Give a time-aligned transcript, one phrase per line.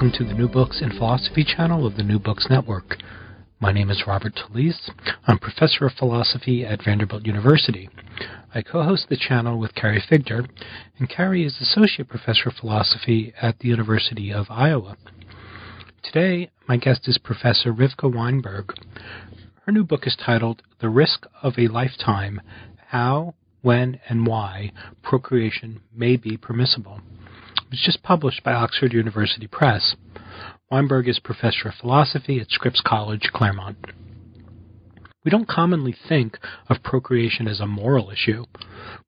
[0.00, 2.96] Welcome to the New Books in Philosophy channel of the New Books Network.
[3.60, 4.88] My name is Robert Talisse.
[5.26, 7.90] I'm professor of philosophy at Vanderbilt University.
[8.54, 10.48] I co host the channel with Carrie Figdor,
[10.98, 14.96] and Carrie is associate professor of philosophy at the University of Iowa.
[16.02, 18.72] Today, my guest is Professor Rivka Weinberg.
[19.66, 22.40] Her new book is titled The Risk of a Lifetime
[22.86, 27.02] How, When, and Why Procreation May Be Permissible.
[27.56, 29.96] It was just published by Oxford University Press.
[30.70, 33.76] Weinberg is professor of philosophy at Scripps College, Claremont.
[35.24, 38.46] We don't commonly think of procreation as a moral issue,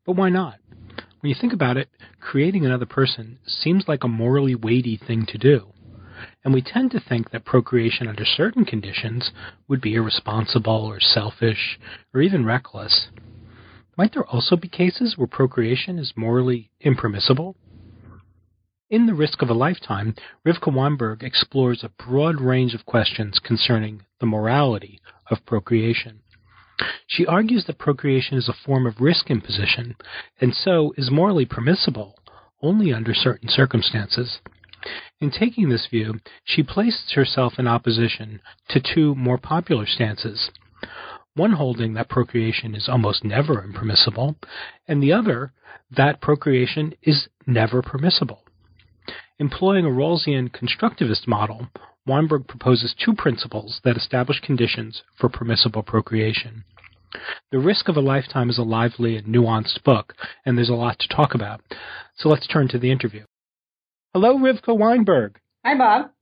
[0.05, 0.57] but why not?
[1.21, 1.89] When you think about it,
[2.21, 5.73] creating another person seems like a morally weighty thing to do.
[6.45, 9.31] And we tend to think that procreation under certain conditions
[9.69, 11.79] would be irresponsible or selfish
[12.13, 13.09] or even reckless.
[13.97, 17.57] Might there also be cases where procreation is morally impermissible?
[18.93, 20.15] In The Risk of a Lifetime,
[20.47, 26.21] Rivka Weinberg explores a broad range of questions concerning the morality of procreation.
[27.07, 29.97] She argues that procreation is a form of risk imposition,
[30.43, 32.19] and so is morally permissible
[32.61, 34.41] only under certain circumstances.
[35.21, 40.51] In taking this view, she places herself in opposition to two more popular stances
[41.35, 44.37] one holding that procreation is almost never impermissible,
[44.87, 45.55] and the other
[45.91, 48.43] that procreation is never permissible.
[49.43, 51.67] Employing a Rawlsian constructivist model,
[52.07, 56.63] Weinberg proposes two principles that establish conditions for permissible procreation.
[57.51, 60.15] The Risk of a Lifetime is a lively and nuanced book,
[60.47, 61.61] and there's a lot to talk about.
[62.19, 63.25] So let's turn to the interview.
[64.15, 65.41] Hello, Rivka Weinberg.
[65.65, 66.13] Hi, Bob.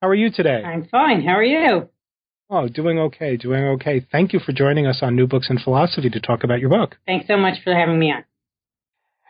[0.00, 0.62] How are you today?
[0.64, 1.22] I'm fine.
[1.22, 1.90] How are you?
[2.48, 4.06] Oh, doing okay, doing okay.
[4.10, 6.96] Thank you for joining us on New Books in Philosophy to talk about your book.
[7.04, 8.24] Thanks so much for having me on.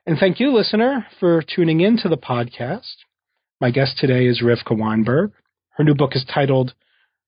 [0.06, 2.94] And thank you, listener, for tuning in to the podcast.
[3.62, 5.32] My guest today is Rivka Weinberg.
[5.72, 6.72] Her new book is titled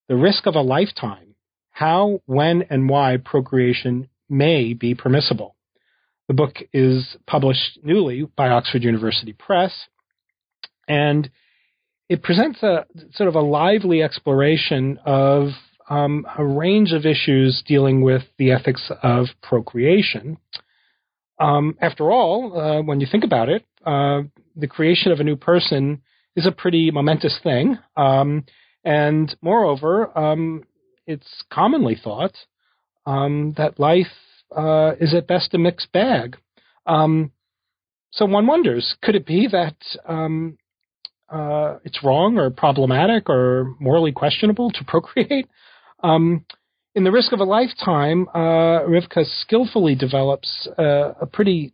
[0.09, 1.35] The Risk of a Lifetime
[1.73, 5.57] How, When, and Why Procreation May Be Permissible.
[6.29, 9.75] The book is published newly by Oxford University Press,
[10.89, 11.29] and
[12.09, 15.49] it presents a sort of a lively exploration of
[15.91, 20.39] um, a range of issues dealing with the ethics of procreation.
[21.39, 24.23] Um, after all, uh, when you think about it, uh,
[24.57, 26.01] the creation of a new person
[26.37, 27.79] is a pretty momentous thing.
[27.97, 28.45] Um,
[28.85, 30.65] and moreover, um,
[31.07, 32.35] it's commonly thought
[33.07, 34.07] um, that life
[34.57, 36.37] uh, is at best a mixed bag.
[36.87, 37.33] Um,
[38.11, 39.77] so one wonders could it be that
[40.07, 40.59] um,
[41.33, 45.49] uh, it's wrong or problematic or morally questionable to procreate?
[46.03, 46.45] Um,
[46.95, 51.73] in the risk of a lifetime, uh, Rivka skillfully develops uh, a pretty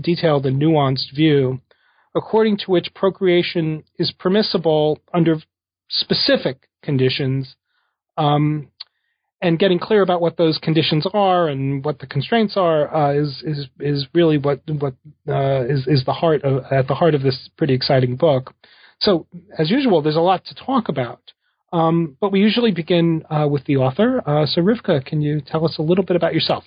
[0.00, 1.60] detailed and nuanced view
[2.14, 5.36] according to which procreation is permissible under
[5.88, 7.56] specific conditions,
[8.16, 8.68] um,
[9.42, 13.42] and getting clear about what those conditions are and what the constraints are uh, is
[13.44, 14.94] is is really what what
[15.28, 18.54] uh, is is the heart of, at the heart of this pretty exciting book.
[19.00, 19.26] So,
[19.58, 21.20] as usual, there's a lot to talk about.
[21.72, 24.20] Um, but we usually begin uh, with the author.
[24.28, 26.64] Uh, so, Rivka, can you tell us a little bit about yourself?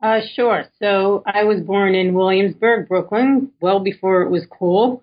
[0.00, 0.64] Uh, sure.
[0.80, 5.02] So I was born in Williamsburg, Brooklyn, well before it was cool.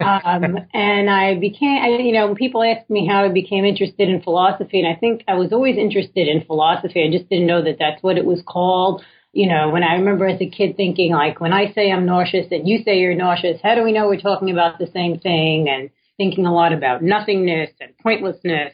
[0.00, 4.08] Um, and I became, I, you know, when people ask me how I became interested
[4.08, 7.04] in philosophy, and I think I was always interested in philosophy.
[7.04, 9.04] I just didn't know that that's what it was called.
[9.32, 12.46] You know, when I remember as a kid thinking, like, when I say I'm nauseous
[12.50, 15.68] and you say you're nauseous, how do we know we're talking about the same thing?
[15.68, 18.72] And thinking a lot about nothingness and pointlessness.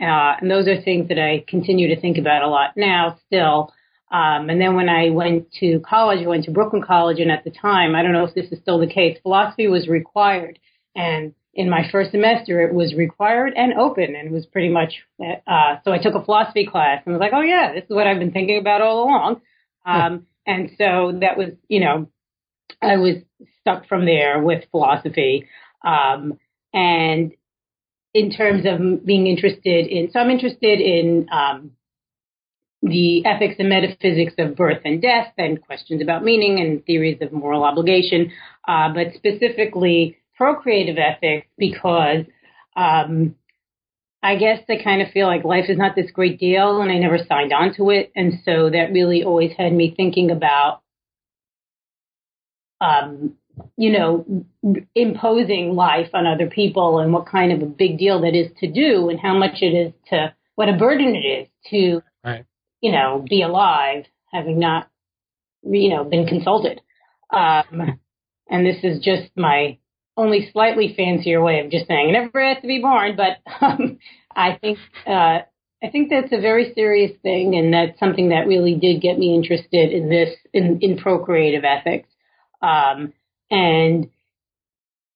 [0.00, 3.72] Uh, and those are things that I continue to think about a lot now still.
[4.10, 7.44] Um, and then when I went to college, I went to Brooklyn College, and at
[7.44, 10.58] the time, I don't know if this is still the case, philosophy was required.
[10.96, 14.94] And in my first semester, it was required and open, and it was pretty much.
[15.20, 18.06] Uh, so I took a philosophy class, and was like, "Oh yeah, this is what
[18.06, 19.40] I've been thinking about all along."
[19.84, 22.08] Um, and so that was, you know,
[22.80, 23.16] I was
[23.60, 25.46] stuck from there with philosophy.
[25.84, 26.38] Um,
[26.72, 27.32] and
[28.14, 31.72] in terms of being interested in, so I'm interested in um,
[32.82, 37.32] the ethics and metaphysics of birth and death, and questions about meaning and theories of
[37.32, 38.30] moral obligation,
[38.66, 42.24] uh, but specifically procreative ethics because
[42.76, 43.34] um,
[44.22, 46.98] I guess I kind of feel like life is not this great deal, and I
[46.98, 50.82] never signed on to it, and so that really always had me thinking about,
[52.80, 53.34] um,
[53.76, 54.44] you know,
[54.94, 58.70] imposing life on other people and what kind of a big deal that is to
[58.70, 62.44] do, and how much it is to what a burden it is to right
[62.80, 64.88] you know, be alive, having not,
[65.62, 66.80] you know, been consulted.
[67.30, 68.00] Um,
[68.48, 69.78] and this is just my
[70.16, 73.98] only slightly fancier way of just saying never has to be born, but um,
[74.34, 75.40] I think uh,
[75.82, 79.34] I think that's a very serious thing, and that's something that really did get me
[79.34, 82.08] interested in this in, in procreative ethics.
[82.60, 83.12] Um,
[83.50, 84.10] and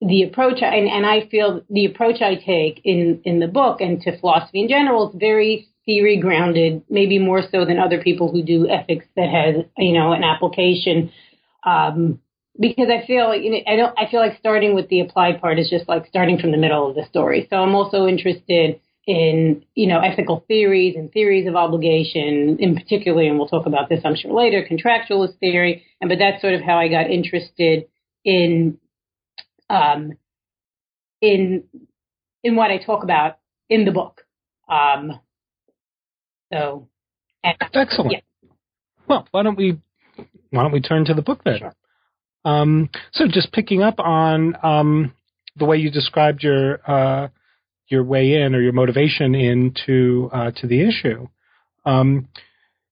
[0.00, 4.00] the approach, and, and I feel the approach I take in in the book and
[4.02, 8.42] to philosophy in general is very theory grounded, maybe more so than other people who
[8.42, 11.10] do ethics that has, you know, an application.
[11.64, 12.20] Um,
[12.58, 15.58] because I feel you know, I don't, I feel like starting with the applied part
[15.58, 17.46] is just like starting from the middle of the story.
[17.48, 23.22] So I'm also interested in, you know, ethical theories and theories of obligation in particular,
[23.22, 25.84] and we'll talk about this, I'm sure later, contractualist theory.
[26.00, 27.86] And, but that's sort of how I got interested
[28.24, 28.78] in,
[29.68, 30.12] um,
[31.20, 31.64] in,
[32.44, 33.38] in what I talk about
[33.68, 34.24] in the book.
[34.68, 35.18] Um,
[36.52, 36.88] so,
[37.42, 38.12] and, excellent.
[38.12, 38.48] Yeah.
[39.08, 39.78] Well, why don't we
[40.50, 41.58] why don't we turn to the book then?
[41.58, 41.74] Sure.
[42.44, 45.12] Um, so, just picking up on um,
[45.56, 47.28] the way you described your uh,
[47.88, 51.28] your way in or your motivation into uh, to the issue,
[51.84, 52.28] um,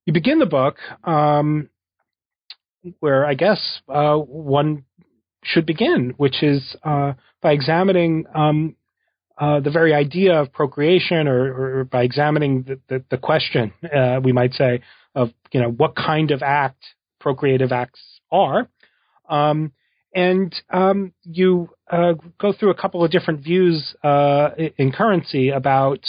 [0.07, 1.69] you begin the book um,
[3.01, 4.85] where I guess uh, one
[5.43, 8.77] should begin, which is uh, by examining um,
[9.41, 14.21] uh, the very idea of procreation, or, or by examining the, the, the question, uh,
[14.23, 14.83] we might say,
[15.15, 16.85] of you know what kind of act
[17.19, 18.01] procreative acts
[18.31, 18.69] are,
[19.31, 19.73] um,
[20.15, 26.05] and um, you uh, go through a couple of different views uh, in currency about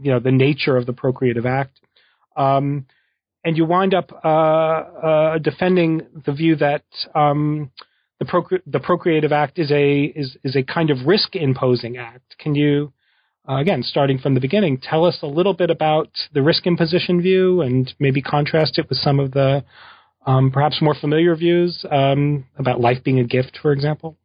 [0.00, 1.80] you know the nature of the procreative act,
[2.36, 2.86] um,
[3.44, 6.84] and you wind up uh, defending the view that
[7.16, 7.72] um,
[8.24, 12.36] the, procre- the procreative act is a is is a kind of risk imposing act.
[12.38, 12.92] Can you
[13.48, 17.20] uh, again, starting from the beginning, tell us a little bit about the risk imposition
[17.20, 19.62] view and maybe contrast it with some of the
[20.26, 24.16] um, perhaps more familiar views um, about life being a gift, for example?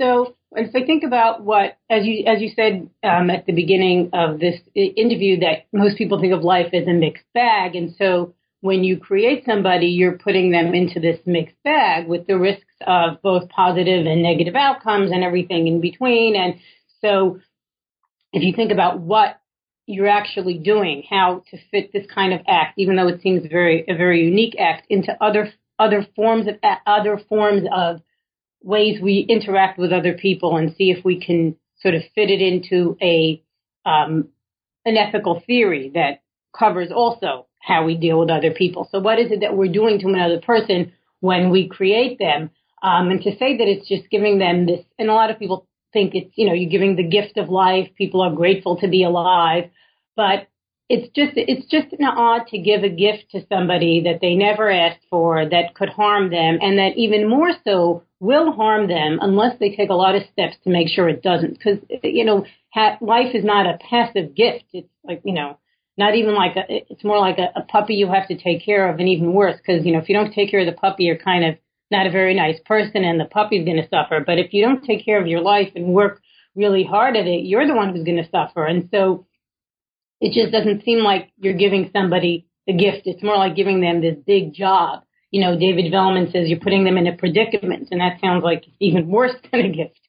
[0.00, 4.10] So, if I think about what, as you as you said um, at the beginning
[4.12, 8.34] of this interview, that most people think of life as a mixed bag, and so
[8.60, 13.22] when you create somebody, you're putting them into this mixed bag with the risks of
[13.22, 16.36] both positive and negative outcomes and everything in between.
[16.36, 16.54] And
[17.00, 17.40] so
[18.32, 19.40] if you think about what
[19.86, 23.84] you're actually doing, how to fit this kind of act, even though it seems very
[23.88, 26.54] a very unique act, into other other forms of
[26.86, 28.00] other forms of
[28.62, 32.40] ways we interact with other people, and see if we can sort of fit it
[32.40, 33.42] into a
[33.84, 34.28] um,
[34.86, 36.22] an ethical theory that
[36.58, 38.88] covers also how we deal with other people.
[38.90, 42.50] So what is it that we're doing to another person when we create them?
[42.84, 45.66] Um, and to say that it's just giving them this, and a lot of people
[45.94, 47.88] think it's, you know, you're giving the gift of life.
[47.96, 49.70] People are grateful to be alive,
[50.16, 50.48] but
[50.90, 54.70] it's just, it's just an odd to give a gift to somebody that they never
[54.70, 59.58] asked for that could harm them and that even more so will harm them unless
[59.58, 61.62] they take a lot of steps to make sure it doesn't.
[61.62, 64.66] Cause, you know, ha- life is not a passive gift.
[64.74, 65.58] It's like, you know,
[65.96, 68.90] not even like a, it's more like a, a puppy you have to take care
[68.90, 71.04] of and even worse because, you know, if you don't take care of the puppy,
[71.04, 71.56] you're kind of
[71.90, 74.22] not a very nice person and the puppy's going to suffer.
[74.24, 76.20] But if you don't take care of your life and work
[76.54, 78.64] really hard at it, you're the one who's going to suffer.
[78.64, 79.26] And so
[80.20, 83.02] it just doesn't seem like you're giving somebody a gift.
[83.04, 85.02] It's more like giving them this big job.
[85.30, 88.64] You know, David Velleman says you're putting them in a predicament, and that sounds like
[88.80, 90.00] even worse than a gift.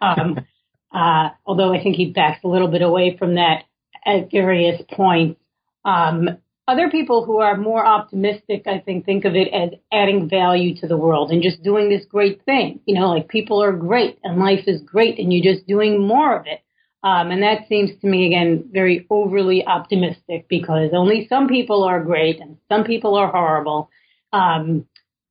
[0.00, 0.46] Um,
[0.94, 3.64] uh, although I think he backs a little bit away from that
[4.04, 5.40] at various points.
[5.84, 10.74] Um, other people who are more optimistic, I think, think of it as adding value
[10.76, 12.80] to the world and just doing this great thing.
[12.86, 16.38] You know, like people are great and life is great and you're just doing more
[16.38, 16.60] of it.
[17.02, 22.02] Um, and that seems to me, again, very overly optimistic because only some people are
[22.02, 23.90] great and some people are horrible.
[24.32, 24.86] Um,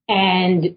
[0.08, 0.75] and,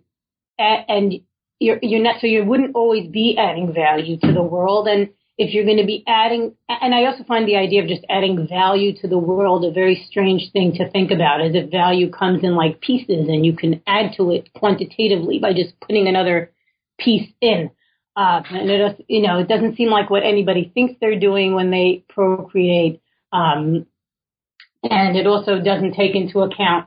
[0.59, 1.13] and
[1.61, 4.89] you're, you're not, so you wouldn't always be adding value to the world.
[4.89, 8.05] And if you're going to be adding, and I also find the idea of just
[8.09, 12.11] adding value to the world a very strange thing to think about, as if value
[12.11, 16.53] comes in like pieces and you can add to it quantitatively by just putting another
[16.99, 17.71] piece in.
[18.17, 21.71] Uh, and it, you know, it doesn't seem like what anybody thinks they're doing when
[21.71, 23.03] they procreate.
[23.31, 23.87] Um,
[24.83, 26.87] and it also doesn't take into account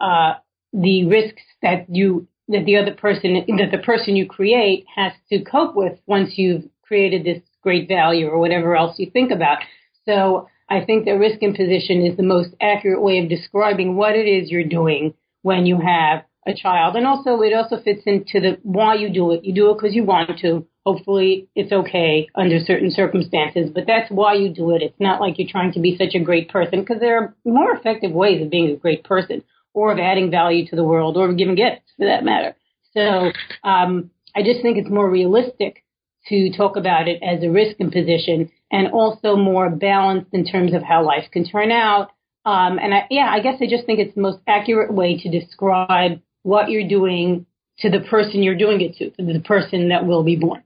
[0.00, 0.34] uh,
[0.72, 5.42] the risks that you that the other person that the person you create has to
[5.42, 9.58] cope with once you've created this great value or whatever else you think about.
[10.04, 14.28] So I think the risk imposition is the most accurate way of describing what it
[14.28, 16.94] is you're doing when you have a child.
[16.94, 19.44] And also, it also fits into the why you do it.
[19.44, 20.66] You do it because you want to.
[20.86, 24.82] Hopefully, it's okay under certain circumstances, but that's why you do it.
[24.82, 27.74] It's not like you're trying to be such a great person because there are more
[27.74, 29.42] effective ways of being a great person
[29.72, 32.54] or of adding value to the world or of giving gifts for that matter.
[32.92, 33.32] So,
[33.66, 35.83] um, I just think it's more realistic
[36.28, 40.82] to talk about it as a risk imposition and also more balanced in terms of
[40.82, 42.10] how life can turn out.
[42.44, 45.30] Um, and I, yeah, I guess I just think it's the most accurate way to
[45.30, 47.46] describe what you're doing
[47.78, 50.62] to the person you're doing it to, to the person that will be born.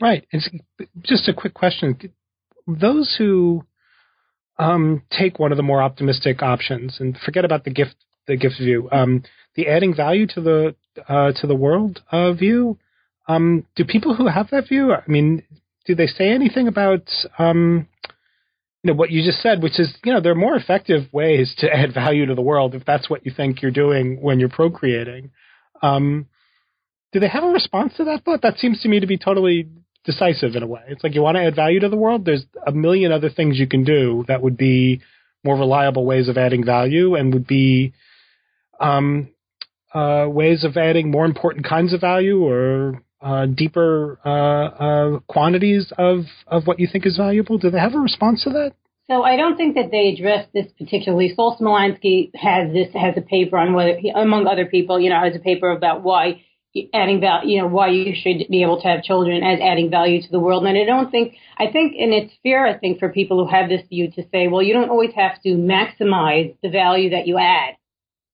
[0.00, 0.26] Right.
[0.30, 0.48] It's
[1.02, 1.98] just a quick question.
[2.66, 3.64] Those who
[4.58, 8.56] um, take one of the more optimistic options and forget about the gift, the gift
[8.58, 9.22] view, um,
[9.56, 10.74] the adding value to the
[11.08, 12.78] uh, to the world uh, view.
[13.26, 14.92] Um, do people who have that view?
[14.92, 15.42] I mean,
[15.86, 17.88] do they say anything about um,
[18.82, 21.54] you know what you just said, which is you know there are more effective ways
[21.58, 24.48] to add value to the world if that's what you think you're doing when you're
[24.48, 25.30] procreating.
[25.82, 26.26] Um,
[27.12, 28.42] do they have a response to that thought?
[28.42, 29.68] That seems to me to be totally
[30.04, 30.82] decisive in a way.
[30.88, 32.24] It's like you want to add value to the world.
[32.24, 35.00] There's a million other things you can do that would be
[35.44, 37.92] more reliable ways of adding value and would be
[38.80, 39.28] um,
[39.94, 45.92] uh, ways of adding more important kinds of value or uh, deeper uh, uh, quantities
[45.96, 47.58] of, of what you think is valuable?
[47.58, 48.72] Do they have a response to that?
[49.06, 51.32] So I don't think that they address this particularly.
[51.34, 55.36] Saul Smilansky has this has a paper on whether, among other people, you know, has
[55.36, 56.42] a paper about why
[56.92, 60.22] adding value, you know, why you should be able to have children as adding value
[60.22, 60.64] to the world.
[60.66, 63.68] And I don't think, I think, and it's fair, I think, for people who have
[63.68, 67.38] this view to say, well, you don't always have to maximize the value that you
[67.38, 67.76] add.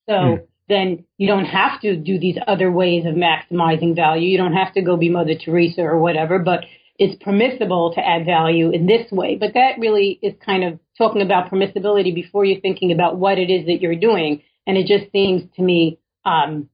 [0.08, 0.16] So.
[0.16, 4.28] Hmm then you don't have to do these other ways of maximizing value.
[4.28, 6.64] You don't have to go be Mother Teresa or whatever, but
[6.98, 9.36] it's permissible to add value in this way.
[9.36, 13.50] But that really is kind of talking about permissibility before you're thinking about what it
[13.50, 14.42] is that you're doing.
[14.66, 16.68] And it just seems to me um,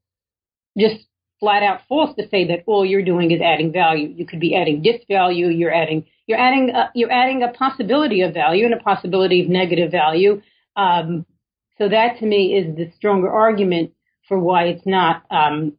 [0.77, 0.97] just
[1.41, 4.09] flat out false to say that all you're doing is adding value.
[4.09, 5.57] You could be adding disvalue.
[5.57, 9.49] You're adding you're adding a, you're adding a possibility of value and a possibility of
[9.49, 10.43] negative value.
[10.75, 11.25] Um,
[11.79, 13.93] so that to me is the stronger argument
[14.29, 15.75] for why it's not um,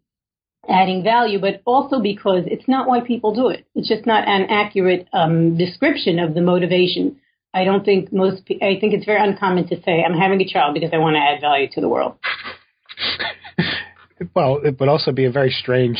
[0.70, 3.66] adding value, but also because it's not why people do it.
[3.76, 7.20] It's just not an accurate um, description of the motivation.
[7.54, 8.44] I don't think most.
[8.62, 11.20] I think it's very uncommon to say I'm having a child because I want to
[11.20, 12.16] add value to the world.
[14.36, 15.98] well, it would also be a very strange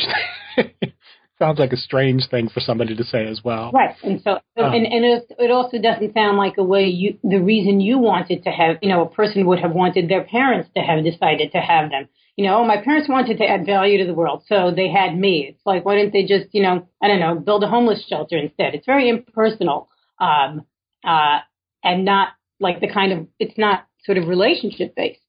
[1.38, 3.70] sounds like a strange thing for somebody to say as well.
[3.72, 7.18] Right, and so um, and and it, it also doesn't sound like a way you
[7.22, 10.68] the reason you wanted to have you know a person would have wanted their parents
[10.76, 12.08] to have decided to have them.
[12.36, 15.18] You know, oh, my parents wanted to add value to the world, so they had
[15.18, 15.48] me.
[15.50, 18.36] It's like why didn't they just you know I don't know build a homeless shelter
[18.36, 18.74] instead?
[18.74, 19.88] It's very impersonal,
[20.20, 20.64] um,
[21.04, 21.38] uh,
[21.82, 22.28] and not
[22.60, 25.20] like the kind of it's not sort of relationship based.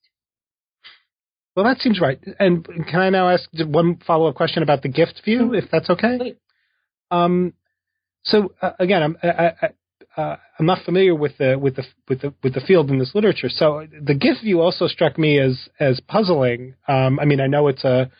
[1.56, 2.20] Well, that seems right.
[2.40, 5.90] And can I now ask one follow up question about the gift view, if that's
[5.90, 6.36] okay?
[7.12, 7.54] Um,
[8.24, 12.22] so uh, again, I'm I, I, uh, I'm not familiar with the with the with
[12.22, 13.50] the with the field in this literature.
[13.50, 16.76] So the gift view also struck me as as puzzling.
[16.88, 18.12] Um, I mean, I know it's a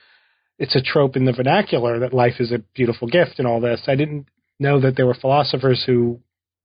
[0.58, 3.82] it's a trope in the vernacular that life is a beautiful gift and all this.
[3.88, 4.28] I didn't
[4.60, 6.20] know that there were philosophers who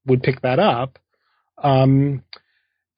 [0.07, 0.99] would pick that up.
[1.59, 2.25] Um,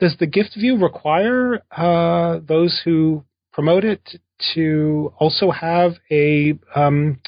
[0.00, 3.25] does the gift view require uh, those who
[3.56, 4.20] promote it
[4.54, 7.18] to also have a, um,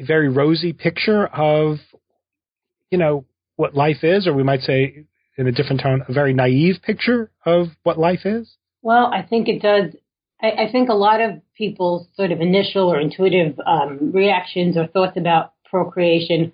[0.00, 1.76] a very rosy picture of,
[2.90, 3.26] you know,
[3.56, 5.04] what life is, or we might say
[5.36, 8.56] in a different tone, a very naive picture of what life is?
[8.80, 9.94] Well, I think it does.
[10.40, 14.86] I, I think a lot of people's sort of initial or intuitive um, reactions or
[14.86, 16.52] thoughts about procreation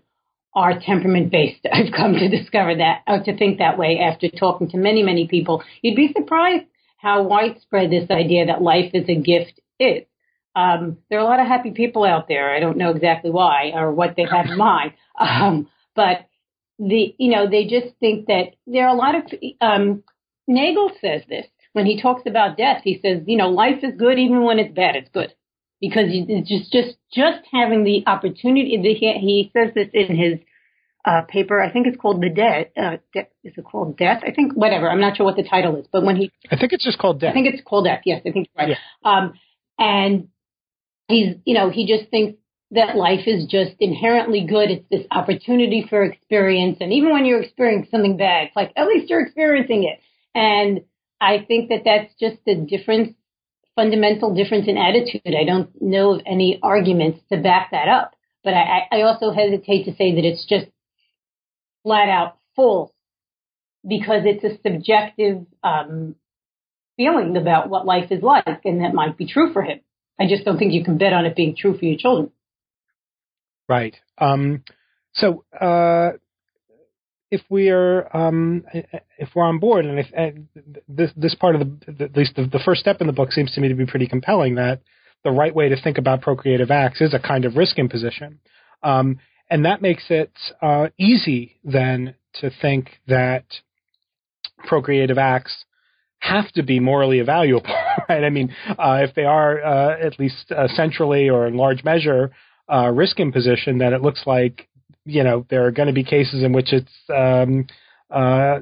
[0.52, 1.64] are temperament based.
[1.72, 5.28] I've come to discover that, or to think that way after talking to many, many
[5.28, 5.62] people.
[5.80, 6.64] You'd be surprised
[7.06, 10.02] how widespread this idea that life is a gift is.
[10.56, 12.52] Um, there are a lot of happy people out there.
[12.52, 16.26] I don't know exactly why or what they have in mind, um, but
[16.80, 19.22] the you know they just think that there are a lot of
[19.60, 20.02] um,
[20.48, 22.80] Nagel says this when he talks about death.
[22.82, 24.96] He says you know life is good even when it's bad.
[24.96, 25.32] It's good
[25.80, 28.76] because it's just just just having the opportunity.
[28.82, 30.40] He, he says this in his
[31.06, 31.60] uh, paper.
[31.62, 32.66] I think it's called The Death.
[32.76, 34.22] Uh, De- is it called Death?
[34.26, 34.90] I think whatever.
[34.90, 37.20] I'm not sure what the title is, but when he, I think it's just called
[37.20, 37.30] Death.
[37.30, 38.02] I think it's called Death.
[38.04, 38.70] Yes, I think right.
[38.70, 38.76] Yeah.
[39.04, 39.34] Um,
[39.78, 40.28] and
[41.08, 42.38] he's, you know, he just thinks
[42.72, 44.70] that life is just inherently good.
[44.70, 48.88] It's this opportunity for experience, and even when you're experiencing something bad, it's like at
[48.88, 50.00] least you're experiencing it.
[50.34, 50.80] And
[51.20, 53.14] I think that that's just a difference,
[53.76, 55.22] fundamental difference in attitude.
[55.40, 58.12] I don't know of any arguments to back that up.
[58.44, 60.66] But I, I also hesitate to say that it's just
[61.86, 62.90] flat out false
[63.88, 66.16] because it's a subjective um,
[66.96, 69.78] feeling about what life is like, and that might be true for him.
[70.20, 72.32] I just don't think you can bet on it being true for your children.
[73.68, 73.94] Right.
[74.18, 74.64] Um,
[75.14, 76.16] so uh,
[77.30, 78.64] if we're um,
[79.18, 80.48] if we're on board, and if and
[80.88, 83.52] this this part of the at least the, the first step in the book seems
[83.52, 84.80] to me to be pretty compelling that
[85.22, 88.40] the right way to think about procreative acts is a kind of risk imposition,
[88.82, 89.18] um,
[89.50, 93.44] and that makes it uh, easy then to think that
[94.66, 95.64] procreative acts
[96.18, 97.68] have to be morally evaluable,
[98.08, 98.24] right?
[98.24, 102.32] I mean, uh, if they are uh, at least uh, centrally or in large measure
[102.72, 104.68] uh, risk imposition, then it looks like
[105.04, 107.66] you know there are going to be cases in which it's um,
[108.10, 108.60] uh,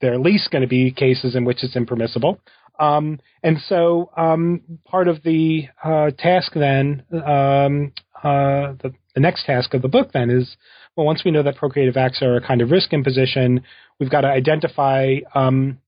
[0.00, 2.40] there are at least going to be cases in which it's impermissible.
[2.78, 7.92] Um, and so um, part of the uh, task then, um,
[8.22, 10.56] the, the next task of the book then is,
[10.96, 13.62] well, once we know that procreative acts are a kind of risk imposition,
[13.98, 15.78] we've got to identify um,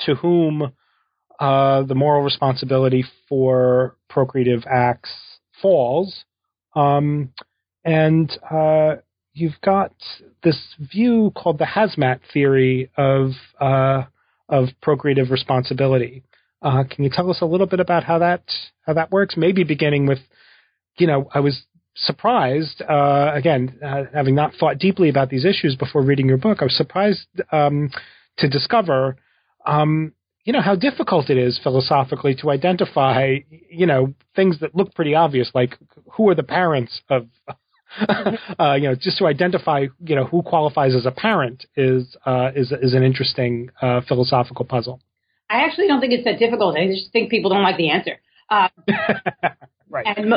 [0.00, 0.72] to whom
[1.38, 5.10] uh, the moral responsibility for procreative acts
[5.62, 6.24] falls.
[6.74, 7.32] Um,
[7.84, 8.96] and uh,
[9.32, 9.92] you've got
[10.42, 13.30] this view called the hazmat theory of
[13.60, 14.04] uh,
[14.48, 16.24] of procreative responsibility.
[16.60, 18.42] Uh, can you tell us a little bit about how that
[18.84, 19.36] how that works?
[19.36, 20.18] Maybe beginning with,
[20.98, 21.62] you know, I was
[21.94, 26.58] surprised uh, again, uh, having not thought deeply about these issues before reading your book.
[26.60, 27.90] I was surprised um,
[28.38, 29.16] to discover
[29.66, 30.12] um,
[30.44, 33.36] you know how difficult it is philosophically to identify
[33.70, 35.76] you know things that look pretty obvious like
[36.12, 37.28] who are the parents of
[38.58, 42.50] uh, you know just to identify you know who qualifies as a parent is uh,
[42.54, 45.00] is is an interesting uh, philosophical puzzle.
[45.48, 46.76] I actually don't think it's that difficult.
[46.76, 48.20] I just think people don't like the answer.
[49.90, 50.06] Right.
[50.06, 50.32] And,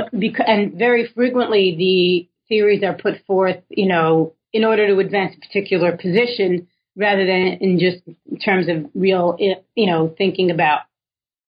[0.47, 5.39] and very frequently the theories are put forth, you know, in order to advance a
[5.45, 8.03] particular position rather than in just
[8.43, 10.81] terms of real, you know, thinking about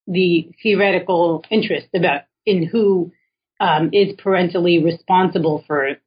[0.08, 3.12] the theoretical interest about in who
[3.60, 5.98] um, is parentally responsible for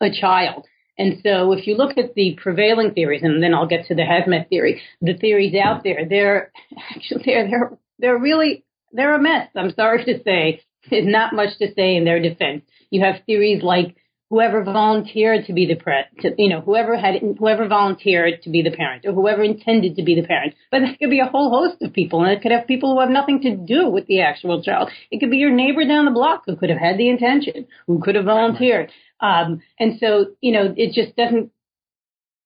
[0.00, 0.66] a child.
[0.98, 4.02] And so if you look at the prevailing theories, and then I'll get to the
[4.02, 6.52] hazmat theory, the theories out there, they're
[6.94, 9.48] actually they're they're they're really they're a mess.
[9.56, 10.62] I'm sorry to say.
[10.90, 12.64] Not much to say in their defense.
[12.90, 13.96] You have theories like
[14.30, 16.04] whoever volunteered to be the pre,
[16.38, 20.14] you know, whoever had, whoever volunteered to be the parent or whoever intended to be
[20.14, 20.54] the parent.
[20.70, 23.00] But it could be a whole host of people and it could have people who
[23.00, 24.90] have nothing to do with the actual child.
[25.10, 28.00] It could be your neighbor down the block who could have had the intention, who
[28.00, 28.90] could have volunteered.
[29.20, 31.50] Um, and so, you know, it just doesn't,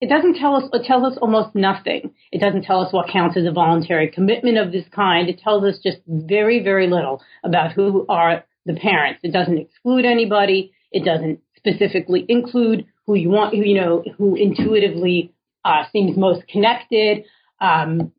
[0.04, 2.12] it doesn't tell us, it tells us almost nothing.
[2.30, 5.30] It doesn't tell us what counts as a voluntary commitment of this kind.
[5.30, 9.20] It tells us just very, very little about who are the parents.
[9.22, 10.74] It doesn't exclude anybody.
[10.92, 15.32] It doesn't specifically include who you want, who, you know, who intuitively
[15.64, 17.24] uh, seems most connected.
[17.58, 18.12] Um,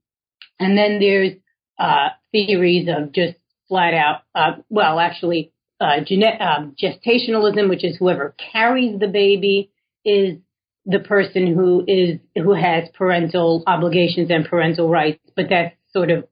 [0.60, 1.34] and then there's
[1.78, 7.96] uh, theories of just flat out, uh, well, actually, uh, genet- um, gestationalism, which is
[7.98, 9.70] whoever carries the baby
[10.04, 10.40] is
[10.86, 16.28] the person who is who has parental obligations and parental rights, but that's sort of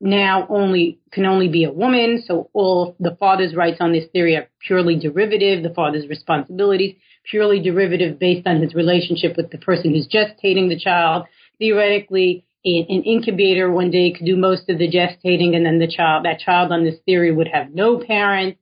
[0.00, 2.22] now only can only be a woman.
[2.24, 5.62] So all the father's rights on this theory are purely derivative.
[5.62, 6.94] The father's responsibilities
[7.30, 11.26] purely derivative based on his relationship with the person who's gestating the child.
[11.58, 16.24] Theoretically, an incubator one day could do most of the gestating, and then the child
[16.24, 18.60] that child on this theory would have no parents.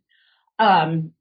[0.59, 1.13] Um,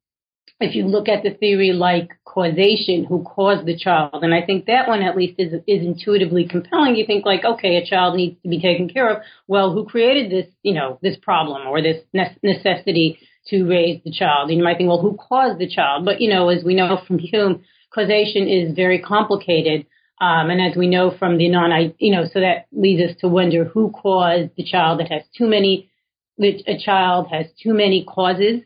[0.60, 4.66] if you look at the theory like causation, who caused the child, and I think
[4.66, 6.96] that one at least is is intuitively compelling.
[6.96, 9.22] You think like, okay, a child needs to be taken care of.
[9.48, 12.04] Well, who created this, you know, this problem or this
[12.42, 14.50] necessity to raise the child?
[14.50, 16.06] And you might think, well, who caused the child?
[16.06, 17.64] But you know, as we know from Hume,
[17.94, 19.86] causation is very complicated.
[20.22, 23.28] Um, and as we know from the non, you know, so that leads us to
[23.28, 25.92] wonder who caused the child that has too many,
[26.40, 28.62] a child has too many causes.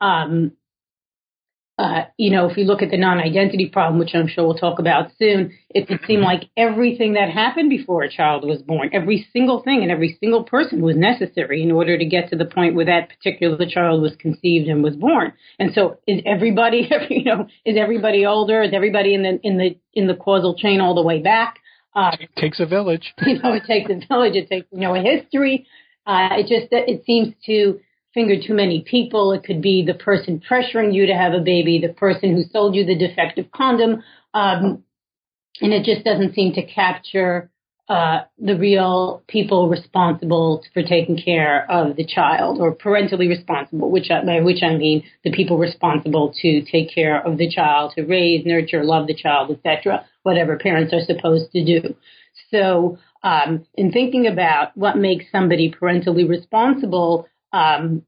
[0.00, 0.52] Um,
[1.76, 4.78] uh, you know, if you look at the non-identity problem, which I'm sure we'll talk
[4.78, 9.26] about soon, it would seem like everything that happened before a child was born, every
[9.32, 12.76] single thing and every single person was necessary in order to get to the point
[12.76, 15.32] where that particular child was conceived and was born.
[15.58, 18.62] And so, is everybody, you know, is everybody older?
[18.62, 21.58] Is everybody in the in the in the causal chain all the way back?
[21.92, 23.14] Uh, it takes a village.
[23.26, 24.34] You know, it takes a village.
[24.34, 25.66] It takes you know a history.
[26.06, 27.80] Uh, it just it seems to
[28.14, 29.32] finger too many people.
[29.32, 32.74] It could be the person pressuring you to have a baby, the person who sold
[32.74, 34.02] you the defective condom.
[34.32, 34.84] Um,
[35.60, 37.50] and it just doesn't seem to capture
[37.88, 44.10] uh, the real people responsible for taking care of the child, or parentally responsible, which
[44.10, 48.02] I, by which I mean the people responsible to take care of the child, to
[48.02, 51.94] raise, nurture, love the child, etc., whatever parents are supposed to do.
[52.50, 58.02] So, um, in thinking about what makes somebody parentally responsible, um,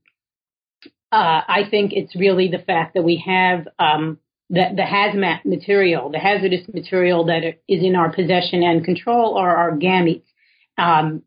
[1.13, 4.19] uh, I think it's really the fact that we have um,
[4.51, 9.57] the, the hazmat material, the hazardous material that is in our possession and control are
[9.57, 10.25] our gametes.
[10.77, 11.23] Um,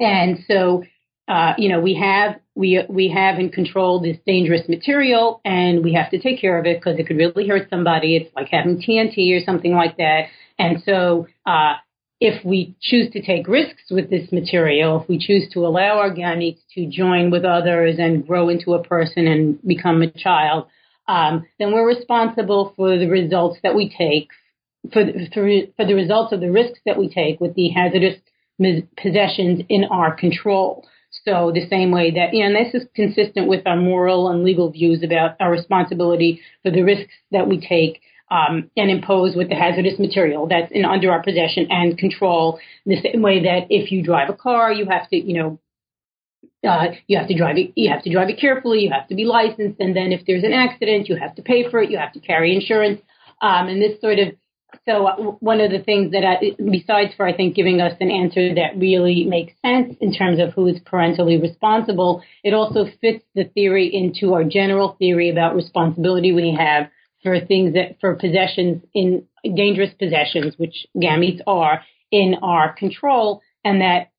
[0.00, 0.82] and so,
[1.28, 5.92] uh, you know, we have we we have in control this dangerous material, and we
[5.94, 8.16] have to take care of it because it could really hurt somebody.
[8.16, 10.24] It's like having TNT or something like that.
[10.58, 11.74] And so, uh,
[12.20, 16.14] if we choose to take risks with this material, if we choose to allow our
[16.14, 20.66] gametes to join with others and grow into a person and become a child,
[21.08, 24.28] um, then we're responsible for the results that we take,
[24.92, 28.20] for, for, for the results of the risks that we take with the hazardous
[28.96, 30.86] possessions in our control.
[31.24, 34.44] So the same way that, you know, and this is consistent with our moral and
[34.44, 39.48] legal views about our responsibility for the risks that we take um, and impose with
[39.48, 42.60] the hazardous material that's in under our possession and control.
[42.86, 45.60] The same way that if you drive a car, you have to, you know,
[46.68, 47.72] uh, you have to drive it.
[47.74, 48.80] You have to drive it carefully.
[48.80, 51.68] You have to be licensed, and then if there's an accident, you have to pay
[51.70, 51.90] for it.
[51.90, 53.00] You have to carry insurance,
[53.42, 54.28] um, and this sort of.
[54.88, 58.08] So uh, one of the things that, I, besides for I think giving us an
[58.08, 63.24] answer that really makes sense in terms of who is parentally responsible, it also fits
[63.34, 66.88] the theory into our general theory about responsibility we have
[67.22, 73.80] for things that for possessions in dangerous possessions, which gametes are in our control, and
[73.80, 74.10] that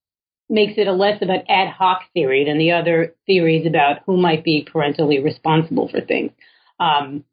[0.49, 4.17] makes it a less of an ad hoc theory than the other theories about who
[4.17, 6.31] might be parentally responsible for things.
[6.79, 7.23] Um,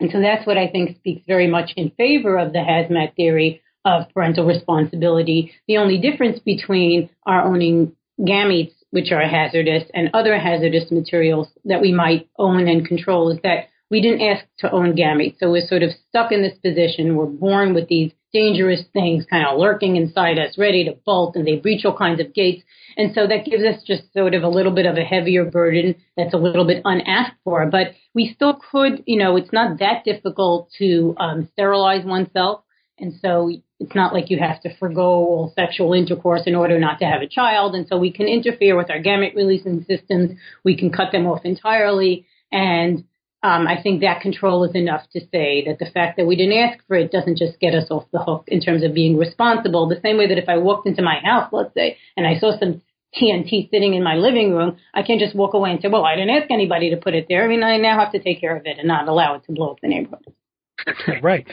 [0.00, 3.62] and so that's what I think speaks very much in favor of the hazmat theory
[3.84, 5.52] of parental responsibility.
[5.68, 11.80] The only difference between our owning gametes, which are hazardous, and other hazardous materials that
[11.80, 15.38] we might own and control is that we didn't ask to own gametes.
[15.38, 17.16] So we're sort of stuck in this position.
[17.16, 21.44] We're born with these dangerous things kind of lurking inside us, ready to bolt, and
[21.46, 22.62] they breach all kinds of gates.
[22.96, 25.96] And so that gives us just sort of a little bit of a heavier burden
[26.16, 27.66] that's a little bit unasked for.
[27.66, 32.62] But we still could, you know, it's not that difficult to um, sterilize oneself.
[32.98, 33.50] And so
[33.80, 37.22] it's not like you have to forego all sexual intercourse in order not to have
[37.22, 37.74] a child.
[37.74, 40.38] And so we can interfere with our gamete releasing systems.
[40.64, 42.26] We can cut them off entirely.
[42.52, 43.04] And
[43.42, 46.58] um, I think that control is enough to say that the fact that we didn't
[46.58, 49.88] ask for it doesn't just get us off the hook in terms of being responsible.
[49.88, 52.58] The same way that if I walked into my house, let's say, and I saw
[52.58, 52.82] some
[53.16, 56.16] TNT sitting in my living room, I can't just walk away and say, well, I
[56.16, 57.44] didn't ask anybody to put it there.
[57.44, 59.52] I mean, I now have to take care of it and not allow it to
[59.52, 60.34] blow up the neighborhood.
[61.22, 61.46] right.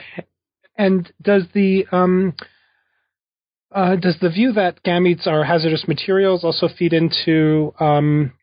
[0.78, 2.36] And does the um,
[3.72, 8.34] uh, does the view that gametes are hazardous materials also feed into um,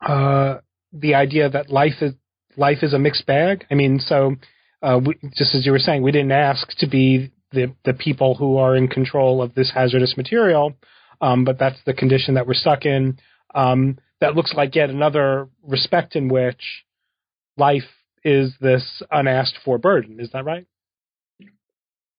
[0.00, 0.56] uh,
[0.92, 2.14] the idea that life is
[2.56, 3.64] life is a mixed bag.
[3.70, 4.36] I mean, so
[4.82, 8.34] uh, we, just as you were saying, we didn't ask to be the the people
[8.34, 10.74] who are in control of this hazardous material,
[11.20, 13.18] um, but that's the condition that we're stuck in.
[13.54, 16.84] Um, that looks like yet another respect in which
[17.56, 17.82] life
[18.24, 20.18] is this unasked for burden.
[20.18, 20.66] Is that right?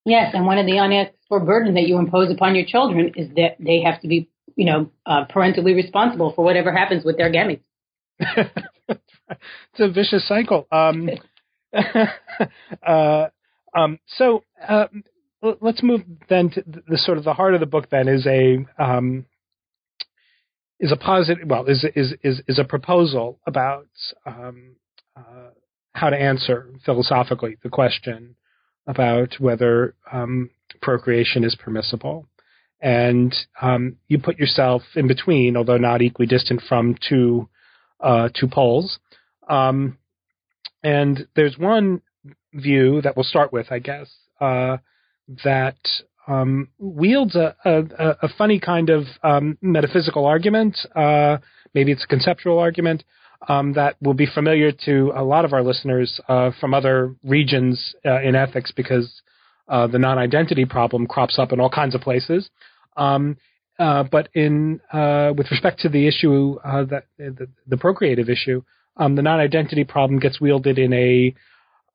[0.06, 3.30] Yes, and one of the unasked for burden that you impose upon your children is
[3.36, 7.32] that they have to be, you know, uh, parentally responsible for whatever happens with their
[7.32, 7.64] gametes.
[8.88, 10.68] it's a vicious cycle.
[10.72, 11.10] Um,
[12.88, 13.28] uh,
[13.76, 14.88] um, so uh,
[15.62, 17.90] let's move then to the sort of the heart of the book.
[17.90, 19.26] Then is a um,
[20.80, 21.48] is a positive.
[21.48, 23.88] Well, is is is is a proposal about
[24.26, 24.76] um,
[25.16, 25.50] uh,
[25.94, 28.36] how to answer philosophically the question
[28.88, 30.50] about whether um,
[30.82, 32.28] procreation is permissible.
[32.82, 37.50] And um, you put yourself in between, although not equidistant from two
[38.00, 39.00] uh, two poles.
[39.50, 39.98] Um,
[40.84, 42.02] and there's one
[42.54, 44.78] view that we'll start with, I guess, uh,
[45.44, 45.78] that
[46.28, 47.82] um, wields a, a,
[48.24, 50.78] a, funny kind of um, metaphysical argument.
[50.96, 51.38] Uh,
[51.74, 53.04] maybe it's a conceptual argument
[53.48, 57.96] um, that will be familiar to a lot of our listeners uh, from other regions
[58.06, 59.22] uh, in ethics because
[59.68, 62.50] uh, the non-identity problem crops up in all kinds of places.
[62.98, 63.38] Um,
[63.80, 68.64] uh, but in uh, with respect to the issue uh, that the, the, procreative issue,
[68.98, 71.36] um, the non-identity problem gets wielded in a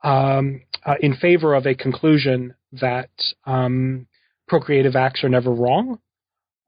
[0.03, 3.11] um, uh, in favor of a conclusion that
[3.45, 4.07] um,
[4.49, 5.99] procreative acts are never wrong,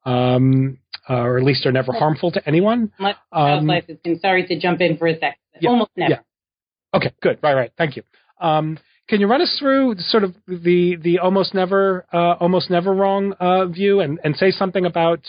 [0.04, 2.92] um, uh, or at least are never harmful to anyone.
[3.32, 5.36] Um, life been sorry to jump in for a second.
[5.60, 6.10] Yeah, almost never.
[6.10, 6.18] Yeah.
[6.94, 7.38] Okay, good.
[7.42, 7.72] Right, right.
[7.76, 8.02] Thank you.
[9.08, 13.34] Can you run us through sort of the the almost never uh, almost never wrong
[13.40, 15.20] uh, view and, and say something about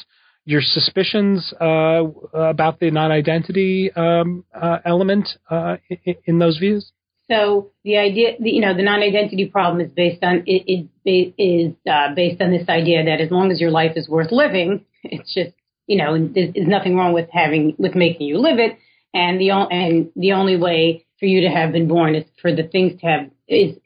[0.46, 6.92] your suspicions uh, about the non-identity um, uh, element uh, in, in, those views?
[7.32, 12.14] So the idea, you know, the non-identity problem is based on it, it is uh,
[12.14, 15.56] based on this idea that as long as your life is worth living, it's just
[15.88, 18.78] you know, there's, there's nothing wrong with having with making you live it,
[19.14, 22.64] and the and the only way for you to have been born is for the
[22.64, 23.78] things to have is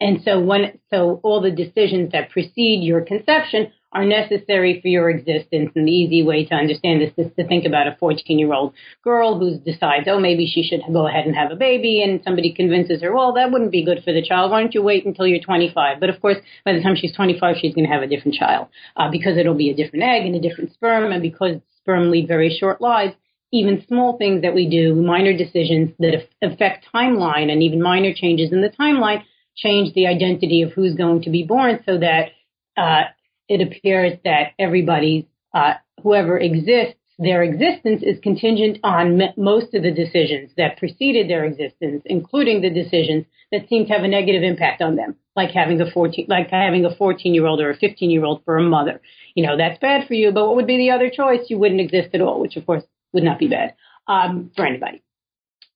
[0.00, 5.10] and so when so all the decisions that precede your conception are necessary for your
[5.10, 5.70] existence.
[5.74, 8.74] And the easy way to understand this is to think about a 14 year old
[9.04, 12.02] girl who decides, oh, maybe she should go ahead and have a baby.
[12.02, 14.50] And somebody convinces her, well, that wouldn't be good for the child.
[14.50, 16.00] Why don't you wait until you're 25?
[16.00, 18.68] But of course, by the time she's 25, she's going to have a different child
[18.96, 21.12] uh, because it'll be a different egg and a different sperm.
[21.12, 23.14] And because sperm lead very short lives,
[23.52, 28.50] even small things that we do, minor decisions that affect timeline and even minor changes
[28.52, 29.22] in the timeline
[29.54, 32.30] change the identity of who's going to be born so that
[32.76, 33.02] uh,
[33.48, 39.92] it appears that everybody's, uh, whoever exists, their existence is contingent on most of the
[39.92, 44.80] decisions that preceded their existence, including the decisions that seem to have a negative impact
[44.80, 48.10] on them, like having a 14, like having a 14 year old or a 15
[48.10, 49.02] year old for a mother.
[49.34, 51.40] You know, that's bad for you, but what would be the other choice?
[51.48, 53.74] You wouldn't exist at all, which of course would not be bad,
[54.08, 55.02] um, for anybody.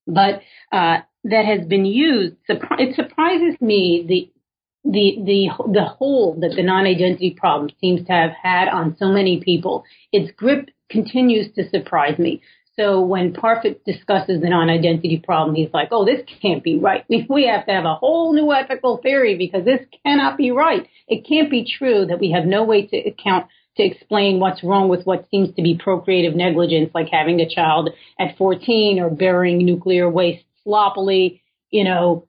[0.07, 4.31] But, uh, that has been used, it surprises me the
[4.85, 9.40] the the the hold that the non-identity problem seems to have had on so many
[9.40, 9.85] people.
[10.12, 12.40] Its grip continues to surprise me.
[12.77, 17.05] So when Parfit discusses the non-identity problem, he's like, "Oh, this can't be right.
[17.09, 20.87] We we have to have a whole new ethical theory because this cannot be right.
[21.09, 23.46] It can't be true that we have no way to account
[23.77, 27.91] to explain what's wrong with what seems to be procreative negligence, like having a child
[28.19, 32.27] at 14 or burying nuclear waste sloppily, you know,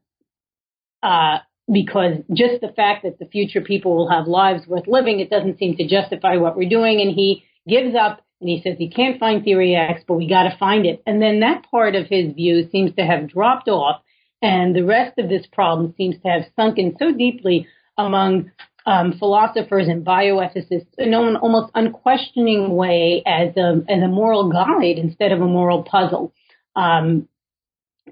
[1.03, 1.37] uh,
[1.71, 5.57] because just the fact that the future people will have lives worth living, it doesn't
[5.57, 7.01] seem to justify what we're doing.
[7.01, 10.43] And he gives up and he says he can't find theory X, but we got
[10.43, 11.01] to find it.
[11.05, 14.01] And then that part of his view seems to have dropped off,
[14.41, 18.51] and the rest of this problem seems to have sunken so deeply among
[18.87, 24.97] um, philosophers and bioethicists in an almost unquestioning way as a, as a moral guide
[24.97, 26.33] instead of a moral puzzle.
[26.75, 27.27] Um,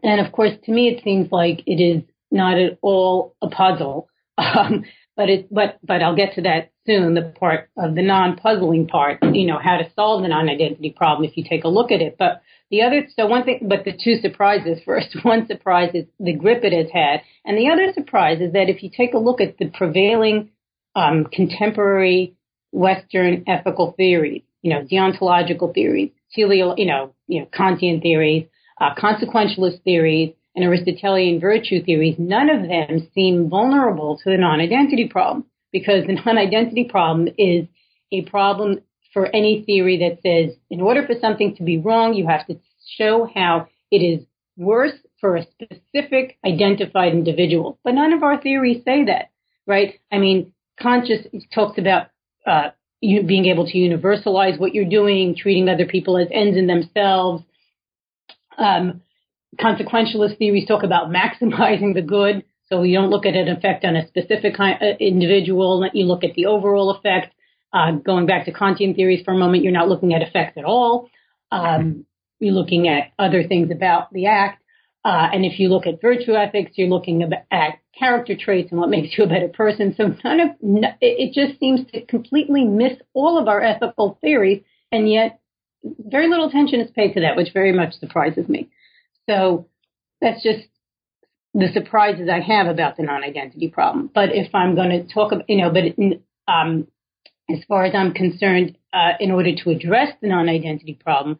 [0.03, 4.09] and of course, to me, it seems like it is not at all a puzzle.
[4.37, 4.83] Um,
[5.15, 9.19] but it, but, but I'll get to that soon, the part of the non-puzzling part,
[9.23, 12.17] you know, how to solve the non-identity problem if you take a look at it.
[12.19, 15.15] But the other, so one thing, but the two surprises first.
[15.23, 17.21] One surprise is the grip it has had.
[17.45, 20.49] And the other surprise is that if you take a look at the prevailing,
[20.95, 22.35] um, contemporary
[22.71, 28.47] Western ethical theories, you know, deontological theories, teleo, you know, you know, Kantian theories,
[28.81, 35.07] uh, consequentialist theories, and Aristotelian virtue theories, none of them seem vulnerable to the non-identity
[35.07, 37.67] problem because the non-identity problem is
[38.11, 38.79] a problem
[39.13, 42.57] for any theory that says in order for something to be wrong, you have to
[42.97, 44.25] show how it is
[44.57, 47.79] worse for a specific identified individual.
[47.83, 49.31] But none of our theories say that,
[49.65, 49.99] right?
[50.11, 52.07] I mean, conscious talks about
[52.45, 52.69] uh,
[53.01, 57.43] you being able to universalize what you're doing, treating other people as ends in themselves.
[58.57, 59.01] Um,
[59.59, 62.43] consequentialist theories talk about maximizing the good.
[62.69, 65.87] So you don't look at an effect on a specific uh, individual.
[65.93, 67.33] You look at the overall effect.
[67.71, 70.63] Uh, going back to Kantian theories for a moment, you're not looking at effects at
[70.63, 71.09] all.
[71.51, 72.05] Um,
[72.39, 74.63] you're looking at other things about the act.
[75.05, 78.89] Uh, and if you look at virtue ethics, you're looking at character traits and what
[78.89, 79.93] makes you a better person.
[79.95, 85.09] So none of it just seems to completely miss all of our ethical theories, and
[85.09, 85.39] yet
[85.83, 88.69] very little attention is paid to that, which very much surprises me.
[89.29, 89.67] So
[90.21, 90.67] that's just
[91.53, 94.09] the surprises I have about the non-identity problem.
[94.13, 95.83] But if I'm going to talk about, you know, but
[96.51, 96.87] um,
[97.47, 101.37] as far as I'm concerned, uh, in order to address the non-identity problem,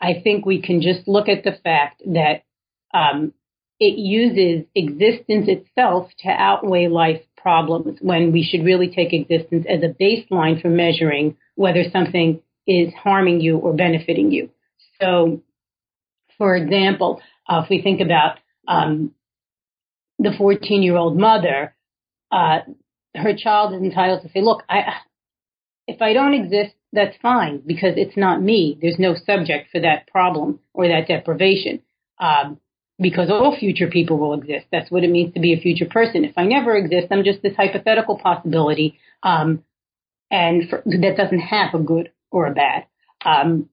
[0.00, 2.44] I think we can just look at the fact that
[2.94, 3.32] um,
[3.80, 9.82] it uses existence itself to outweigh life problems when we should really take existence as
[9.82, 14.50] a baseline for measuring whether something is harming you or benefiting you.
[15.00, 15.42] So
[16.38, 19.12] for example, uh, if we think about um,
[20.18, 21.74] the 14 year old mother,
[22.30, 22.60] uh,
[23.14, 24.94] her child is entitled to say, look, I,
[25.86, 28.78] if I don't exist, that's fine because it's not me.
[28.80, 31.82] There's no subject for that problem or that deprivation.
[32.18, 32.58] Um,
[33.02, 34.66] because all future people will exist.
[34.70, 36.24] That's what it means to be a future person.
[36.24, 39.64] If I never exist, I'm just this hypothetical possibility, um,
[40.30, 42.86] and for, that doesn't have a good or a bad.
[43.24, 43.68] Um,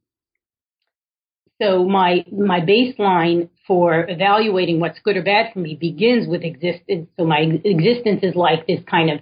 [1.62, 7.10] so my my baseline for evaluating what's good or bad for me begins with existence.
[7.18, 9.20] So my existence is like this kind of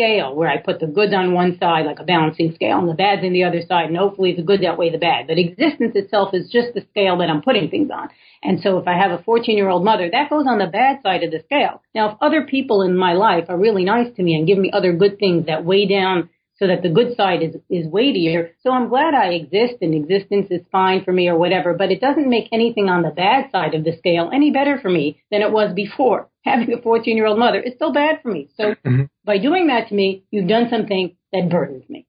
[0.00, 2.94] scale where I put the goods on one side, like a balancing scale, and the
[2.94, 5.26] bads on the other side, and hopefully the goods outweigh the bad.
[5.26, 8.08] But existence itself is just the scale that I'm putting things on.
[8.42, 11.00] And so if I have a 14 year old mother, that goes on the bad
[11.02, 11.82] side of the scale.
[11.94, 14.70] Now, if other people in my life are really nice to me and give me
[14.72, 18.50] other good things that weigh down so that the good side is, is weightier.
[18.62, 22.02] So I'm glad I exist and existence is fine for me or whatever, but it
[22.02, 25.40] doesn't make anything on the bad side of the scale any better for me than
[25.40, 26.28] it was before.
[26.44, 28.50] Having a 14 year old mother is still bad for me.
[28.56, 29.04] So mm-hmm.
[29.24, 32.06] by doing that to me, you've done something that burdens me.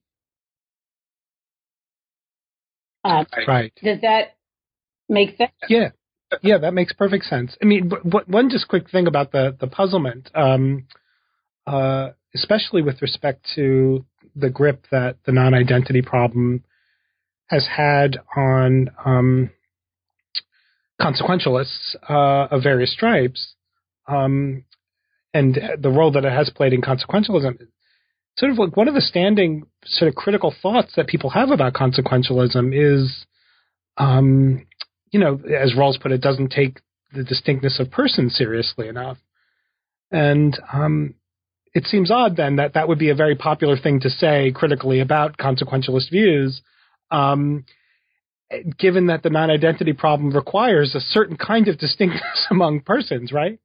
[3.03, 3.71] Uh, right.
[3.81, 4.35] Does that
[5.07, 5.51] make sense?
[5.69, 5.89] Yeah.
[6.41, 7.57] Yeah, that makes perfect sense.
[7.61, 10.87] I mean, but, one just quick thing about the the puzzlement, um,
[11.67, 14.05] uh, especially with respect to
[14.35, 16.63] the grip that the non-identity problem
[17.47, 19.49] has had on um,
[21.01, 23.55] consequentialists uh, of various stripes,
[24.07, 24.63] um,
[25.33, 27.57] and the role that it has played in consequentialism.
[28.37, 31.73] Sort of like one of the standing sort of critical thoughts that people have about
[31.73, 33.25] consequentialism is,
[33.97, 34.65] um,
[35.11, 36.79] you know, as Rawls put it, doesn't take
[37.13, 39.17] the distinctness of person seriously enough.
[40.11, 41.15] And um,
[41.73, 44.99] it seems odd then that that would be a very popular thing to say critically
[44.99, 46.61] about consequentialist views,
[47.09, 47.65] um,
[48.77, 53.59] given that the non-identity problem requires a certain kind of distinctness among persons, right?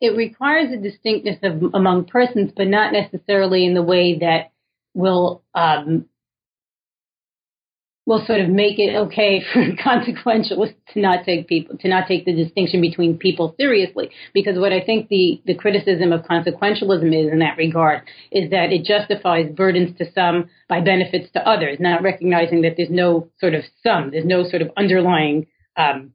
[0.00, 4.52] It requires a distinctness of, among persons, but not necessarily in the way that
[4.92, 6.06] will um,
[8.06, 12.24] will sort of make it okay for consequentialists to not take people to not take
[12.24, 17.32] the distinction between people seriously because what i think the the criticism of consequentialism is
[17.32, 22.02] in that regard is that it justifies burdens to some by benefits to others not
[22.02, 26.12] recognizing that there's no sort of sum there's no sort of underlying um,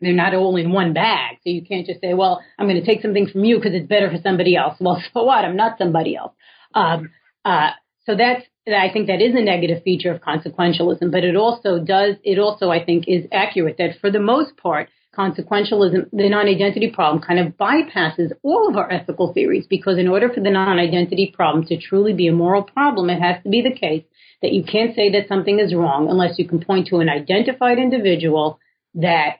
[0.00, 1.36] they're not all in one bag.
[1.44, 3.86] So you can't just say, well, I'm going to take something from you because it's
[3.86, 4.76] better for somebody else.
[4.80, 5.44] Well, so what?
[5.44, 6.32] I'm not somebody else.
[6.74, 7.10] Um,
[7.44, 7.70] uh,
[8.06, 12.16] so that's I think that is a negative feature of consequentialism, but it also does,
[12.22, 17.22] it also, I think, is accurate that for the most part, consequentialism, the non-identity problem
[17.22, 21.64] kind of bypasses all of our ethical theories because in order for the non-identity problem
[21.66, 24.04] to truly be a moral problem, it has to be the case
[24.42, 27.78] that you can't say that something is wrong unless you can point to an identified
[27.78, 28.58] individual
[28.94, 29.38] that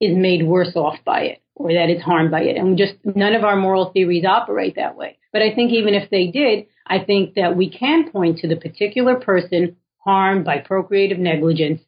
[0.00, 2.56] is made worse off by it or that is harmed by it.
[2.56, 5.18] And just none of our moral theories operate that way.
[5.32, 8.56] But I think even if they did, I think that we can point to the
[8.56, 11.80] particular person harmed by procreative negligence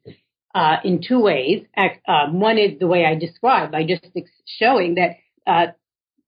[0.54, 1.64] uh, in two ways.
[1.76, 4.06] Uh, one is the way I described by just
[4.46, 5.72] showing that uh,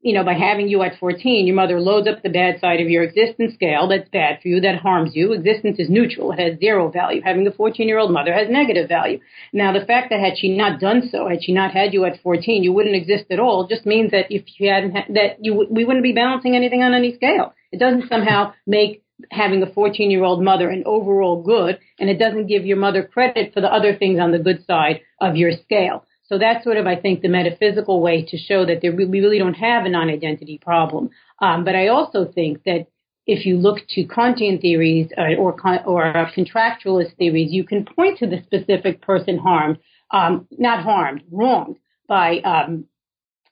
[0.08, 2.88] you know, by having you at 14, your mother loads up the bad side of
[2.88, 3.86] your existence scale.
[3.86, 4.58] That's bad for you.
[4.58, 5.34] That harms you.
[5.34, 6.32] Existence is neutral.
[6.32, 7.20] It has zero value.
[7.22, 9.20] Having a 14 year old mother has negative value.
[9.52, 12.22] Now, the fact that had she not done so, had she not had you at
[12.22, 15.66] 14, you wouldn't exist at all, just means that if you hadn't, ha- that you,
[15.70, 17.52] we wouldn't be balancing anything on any scale.
[17.70, 22.18] It doesn't somehow make having a 14 year old mother an overall good, and it
[22.18, 25.52] doesn't give your mother credit for the other things on the good side of your
[25.52, 26.04] scale.
[26.28, 29.38] So that's sort of, I think, the metaphysical way to show that there, we really
[29.38, 31.10] don't have a non-identity problem.
[31.40, 32.86] Um, but I also think that
[33.26, 35.54] if you look to Kantian theories uh, or
[35.86, 39.78] or uh, contractualist theories, you can point to the specific person harmed,
[40.10, 42.86] um, not harmed, wronged by um,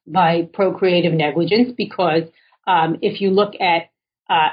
[0.06, 2.22] by procreative negligence, because
[2.66, 3.90] um, if you look at
[4.30, 4.50] uh,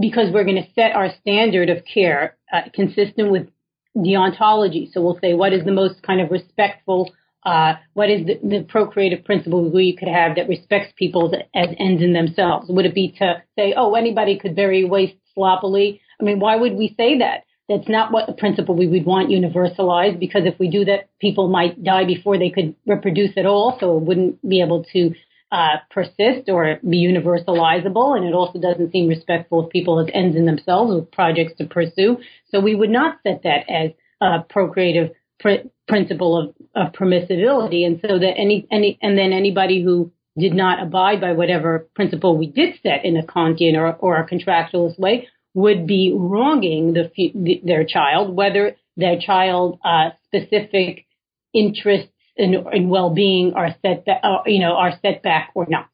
[0.00, 3.48] because we're going to set our standard of care uh, consistent with
[3.96, 4.92] deontology.
[4.92, 7.12] So we'll say what is the most kind of respectful,
[7.44, 12.02] uh, what is the, the, procreative principle we could have that respects people as ends
[12.02, 12.66] in themselves?
[12.68, 16.00] Would it be to say, oh, anybody could bury waste sloppily?
[16.20, 17.44] I mean, why would we say that?
[17.68, 21.48] That's not what the principle we would want universalized because if we do that, people
[21.48, 23.76] might die before they could reproduce at all.
[23.78, 25.14] So it wouldn't be able to
[25.52, 30.36] uh, persist or be universalizable, and it also doesn't seem respectful of people as ends
[30.36, 32.18] in themselves with projects to pursue.
[32.50, 38.00] So we would not set that as a procreative pr- principle of, of permissibility, and
[38.00, 42.46] so that any any and then anybody who did not abide by whatever principle we
[42.46, 47.60] did set in a Kantian or, or a contractualist way would be wronging the, the,
[47.64, 51.06] their child, whether their child uh, specific
[51.52, 55.88] interests and, and well-being are set back, uh, you know, are set back or not.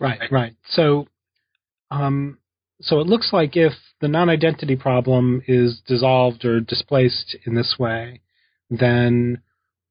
[0.00, 0.54] Right, right.
[0.70, 1.06] So,
[1.90, 2.38] um,
[2.80, 8.20] so it looks like if the non-identity problem is dissolved or displaced in this way,
[8.70, 9.42] then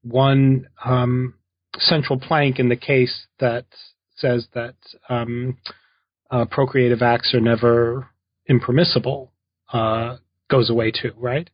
[0.03, 1.35] one um,
[1.77, 3.65] central plank in the case that
[4.15, 4.75] says that
[5.09, 5.57] um,
[6.29, 8.09] uh, procreative acts are never
[8.47, 9.31] impermissible
[9.71, 10.17] uh,
[10.49, 11.49] goes away too, right?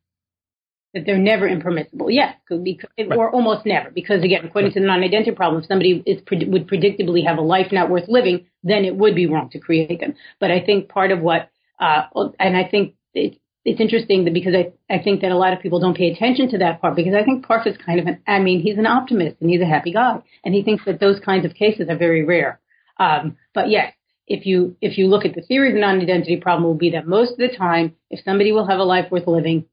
[0.94, 2.10] That they're never impermissible.
[2.10, 3.12] Yes, could be, right.
[3.16, 4.74] or almost never, because again, according right.
[4.74, 8.48] to the non-identity problem, if somebody is would predictably have a life not worth living,
[8.64, 10.16] then it would be wrong to create them.
[10.40, 12.06] But I think part of what, uh,
[12.40, 15.60] and I think it's it's interesting that because I I think that a lot of
[15.60, 18.22] people don't pay attention to that part because I think Parfit is kind of an
[18.26, 21.20] I mean he's an optimist and he's a happy guy and he thinks that those
[21.20, 22.60] kinds of cases are very rare.
[22.98, 23.94] Um, but yes,
[24.28, 27.08] if you if you look at the theory of the non-identity problem, will be that
[27.08, 29.66] most of the time, if somebody will have a life worth living,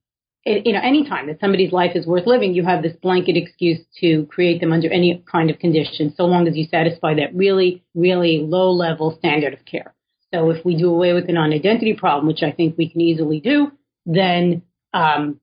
[0.46, 3.80] you know, any time that somebody's life is worth living, you have this blanket excuse
[4.00, 7.82] to create them under any kind of condition, so long as you satisfy that really,
[7.94, 9.92] really low level standard of care.
[10.32, 13.40] So if we do away with the non-identity problem, which I think we can easily
[13.40, 13.72] do,
[14.04, 14.62] then
[14.94, 15.40] um,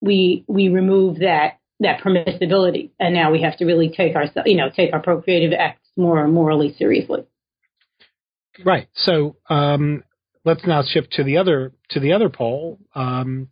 [0.00, 4.56] we we remove that that permissibility, and now we have to really take our you
[4.56, 7.24] know take our procreative acts more morally seriously.
[8.64, 8.88] Right.
[8.94, 10.02] So um,
[10.44, 12.80] let's now shift to the other to the other pole.
[12.94, 13.48] Um,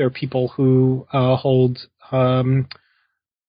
[0.00, 1.78] there are people who uh, hold
[2.10, 2.66] um,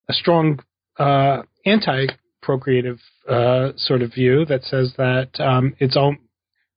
[0.09, 0.59] a strong
[0.99, 6.17] uh, anti-procreative uh, sort of view that says that um, it's all.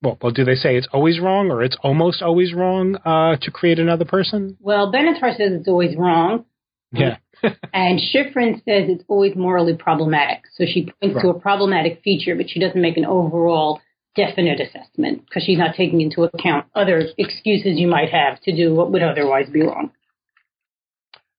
[0.01, 3.51] Well, well, do they say it's always wrong or it's almost always wrong uh, to
[3.51, 4.57] create another person?
[4.61, 6.45] Well, Benatar says it's always wrong.
[6.93, 7.17] Yeah.
[7.73, 10.45] and Shiffrin says it's always morally problematic.
[10.57, 11.23] So she points right.
[11.23, 13.81] to a problematic feature, but she doesn't make an overall
[14.15, 18.75] definite assessment because she's not taking into account other excuses you might have to do
[18.75, 19.91] what would otherwise be wrong.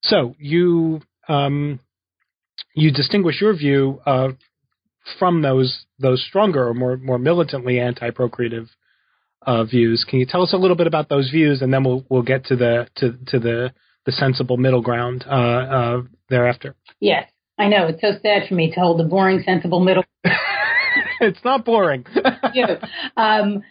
[0.04, 1.80] So you um,
[2.76, 4.30] you distinguish your view uh,
[5.20, 8.68] from those those stronger or more more militantly anti-procreative
[9.42, 10.06] uh, views.
[10.08, 12.46] Can you tell us a little bit about those views, and then we'll we'll get
[12.46, 13.74] to the to to the
[14.06, 16.76] the sensible middle ground uh, uh thereafter.
[17.00, 20.04] Yes, I know it's so sad for me to hold the boring sensible middle.
[21.22, 22.06] it's not boring.
[22.54, 22.78] yeah.
[23.18, 23.64] Um,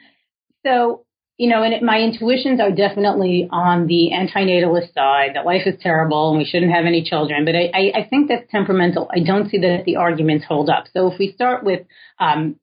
[0.64, 1.05] so,
[1.36, 5.74] you know, and it, my intuitions are definitely on the antinatalist side that life is
[5.80, 7.45] terrible and we shouldn't have any children.
[7.45, 9.11] But I, I, I think that's temperamental.
[9.14, 10.84] I don't see that the arguments hold up.
[10.92, 11.86] So if we start with
[12.20, 12.57] um,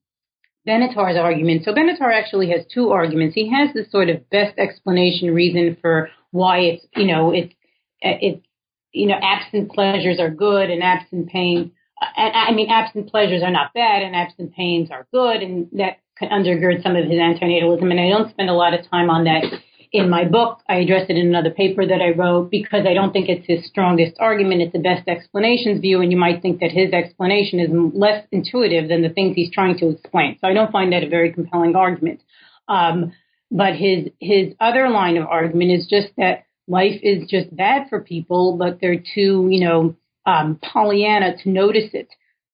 [0.68, 3.36] Benatar's argument, so Benatar actually has two arguments.
[3.36, 7.54] He has this sort of best explanation reason for why it's, you know, it's,
[8.00, 8.46] it's,
[8.94, 13.74] you know, absent pleasures are good and absent pain I mean, absent pleasures are not
[13.74, 17.92] bad and absent pains are good, and that can undergird some of his antinatalism.
[17.92, 19.44] And I don't spend a lot of time on that
[19.92, 20.62] in my book.
[20.68, 23.68] I address it in another paper that I wrote because I don't think it's his
[23.68, 24.62] strongest argument.
[24.62, 28.90] It's the best explanations view, and you might think that his explanation is less intuitive
[28.90, 30.38] than the things he's trying to explain.
[30.42, 32.22] So I don't find that a very compelling argument.
[32.68, 33.14] Um,
[33.52, 38.00] but his his other line of argument is just that life is just bad for
[38.00, 39.96] people, but they're too, you know,
[40.26, 42.10] um, Pollyanna to notice it.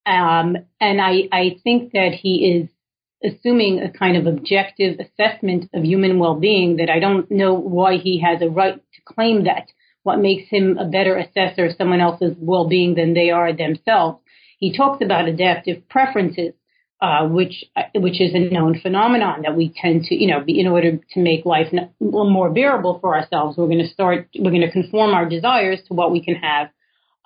[0.06, 2.70] Um, and I, I think that he is
[3.24, 8.22] assuming a kind of objective assessment of human well-being that I don't know why he
[8.22, 9.68] has a right to claim that.
[10.04, 14.20] What makes him a better assessor of someone else's well-being than they are themselves?
[14.60, 16.54] He talks about adaptive preferences,
[17.02, 20.68] uh, which which is a known phenomenon that we tend to, you know, be, in
[20.68, 24.72] order to make life more bearable for ourselves, we're going to start, we're going to
[24.72, 26.70] conform our desires to what we can have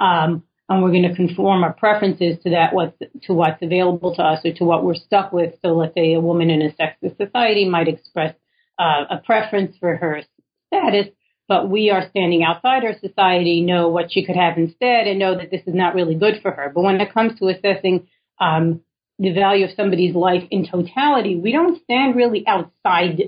[0.02, 4.24] um, and we're going to conform our preferences to that what to what's available to
[4.24, 5.54] us or to what we're stuck with.
[5.62, 8.36] So let's say a woman in a sexist society might express
[8.80, 10.22] uh, a preference for her
[10.68, 11.08] status,
[11.48, 15.38] but we are standing outside our society, know what she could have instead, and know
[15.38, 16.72] that this is not really good for her.
[16.74, 18.08] But when it comes to assessing
[18.40, 18.82] um,
[19.20, 23.22] the value of somebody's life in totality, we don't stand really outside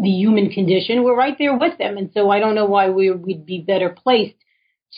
[0.00, 1.02] the human condition.
[1.02, 3.90] We're right there with them, and so I don't know why we, we'd be better
[3.90, 4.36] placed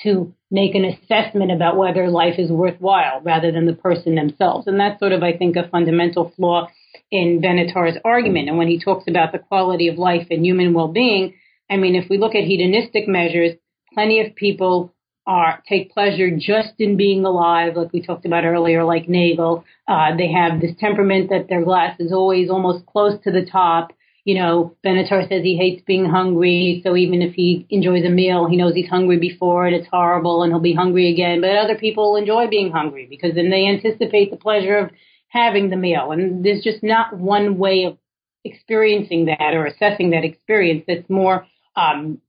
[0.03, 4.67] to make an assessment about whether life is worthwhile rather than the person themselves.
[4.67, 6.69] And that's sort of, I think, a fundamental flaw
[7.11, 8.49] in Benatar's argument.
[8.49, 11.35] And when he talks about the quality of life and human well-being,
[11.71, 13.53] I mean, if we look at hedonistic measures,
[13.95, 14.93] plenty of people
[15.27, 19.65] are take pleasure just in being alive, like we talked about earlier, like Nagel.
[19.89, 23.93] Uh, they have this temperament that their glass is always almost close to the top
[24.27, 28.49] you know, Benatar says he hates being hungry, so even if he enjoys a meal,
[28.49, 31.41] he knows he's hungry before and it's horrible and he'll be hungry again.
[31.41, 34.91] But other people enjoy being hungry because then they anticipate the pleasure of
[35.29, 36.11] having the meal.
[36.11, 37.99] And there's just not one way of
[38.45, 41.47] experiencing that or assessing that experience that's more
[41.77, 42.21] um,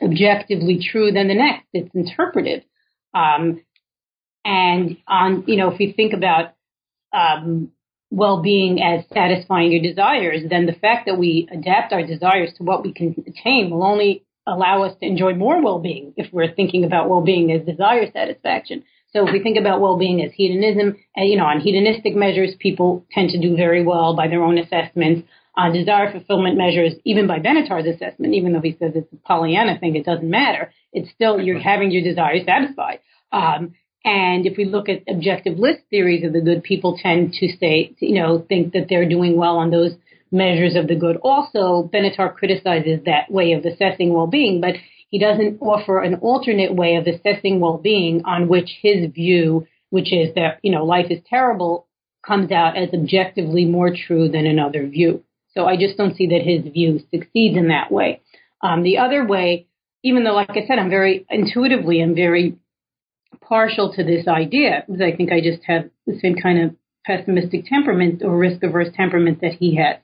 [0.00, 1.66] objectively true than the next.
[1.72, 2.62] It's interpretive.
[3.14, 3.62] Um,
[4.44, 6.54] and on, you know, if you think about
[7.12, 7.72] um,
[8.16, 12.82] well-being as satisfying your desires, then the fact that we adapt our desires to what
[12.82, 17.10] we can attain will only allow us to enjoy more well-being if we're thinking about
[17.10, 18.82] well-being as desire satisfaction.
[19.12, 23.04] So if we think about well-being as hedonism, and you know, on hedonistic measures, people
[23.12, 25.28] tend to do very well by their own assessments.
[25.58, 29.78] On desire fulfillment measures, even by Benatar's assessment, even though he says it's a Pollyanna
[29.78, 30.70] thing, it doesn't matter.
[30.92, 33.00] It's still you're having your desire satisfied.
[33.32, 33.72] Um,
[34.06, 37.92] and if we look at objective list theories of the good, people tend to say,
[37.98, 39.92] you know, think that they're doing well on those
[40.30, 41.16] measures of the good.
[41.16, 44.76] Also, Benatar criticizes that way of assessing well-being, but
[45.10, 50.32] he doesn't offer an alternate way of assessing well-being on which his view, which is
[50.36, 51.88] that, you know, life is terrible,
[52.24, 55.24] comes out as objectively more true than another view.
[55.56, 58.20] So I just don't see that his view succeeds in that way.
[58.62, 59.66] Um, the other way,
[60.04, 62.56] even though, like I said, I'm very intuitively, I'm very
[63.40, 67.66] partial to this idea because I think I just have the same kind of pessimistic
[67.66, 69.96] temperament or risk averse temperament that he has.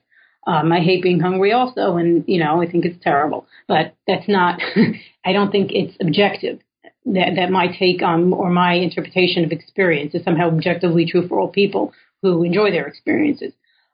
[0.45, 3.47] Um, I hate being hungry also, and you know I think it's terrible.
[3.67, 4.59] But that's not.
[5.25, 6.59] I don't think it's objective.
[7.05, 11.39] That that my take on or my interpretation of experience is somehow objectively true for
[11.39, 13.53] all people who enjoy their experiences.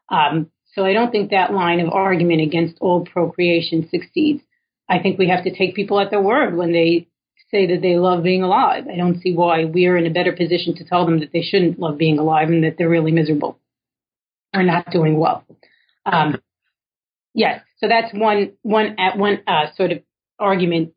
[0.10, 4.42] Um, so I don't think that line of argument against all procreation succeeds.
[4.88, 7.08] I think we have to take people at their word when they
[7.52, 8.86] say that they love being alive.
[8.92, 11.42] I don't see why we are in a better position to tell them that they
[11.42, 13.60] shouldn't love being alive and that they're really miserable
[14.54, 15.44] or not doing well.
[16.06, 16.42] Um,
[17.34, 20.00] yes, so that's one one at one uh, sort of
[20.40, 20.94] argument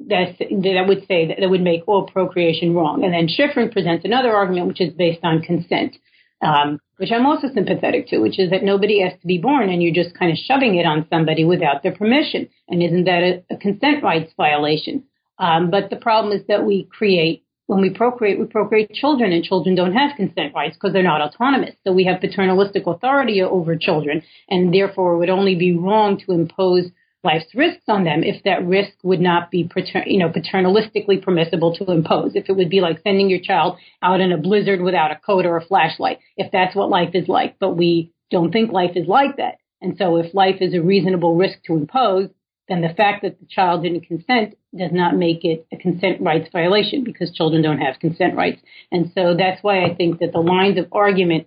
[0.00, 3.04] that that would say that, that would make all procreation wrong.
[3.04, 5.96] And then Shiffrin presents another argument which is based on consent,
[6.40, 9.82] um, which I'm also sympathetic to, which is that nobody has to be born and
[9.82, 12.48] you're just kind of shoving it on somebody without their permission.
[12.68, 15.04] And isn't that a, a consent rights violation?
[15.38, 19.44] Um, but the problem is that we create, when we procreate, we procreate children, and
[19.44, 21.74] children don't have consent rights because they're not autonomous.
[21.84, 26.32] So we have paternalistic authority over children, and therefore it would only be wrong to
[26.32, 26.86] impose
[27.24, 31.74] life's risks on them if that risk would not be pater- you know paternalistically permissible
[31.74, 32.32] to impose.
[32.34, 35.44] If it would be like sending your child out in a blizzard without a coat
[35.46, 37.56] or a flashlight if that's what life is like.
[37.58, 39.56] But we don't think life is like that.
[39.80, 42.30] And so if life is a reasonable risk to impose
[42.68, 46.48] then the fact that the child didn't consent does not make it a consent rights
[46.52, 48.60] violation because children don't have consent rights.
[48.92, 51.46] And so that's why I think that the lines of argument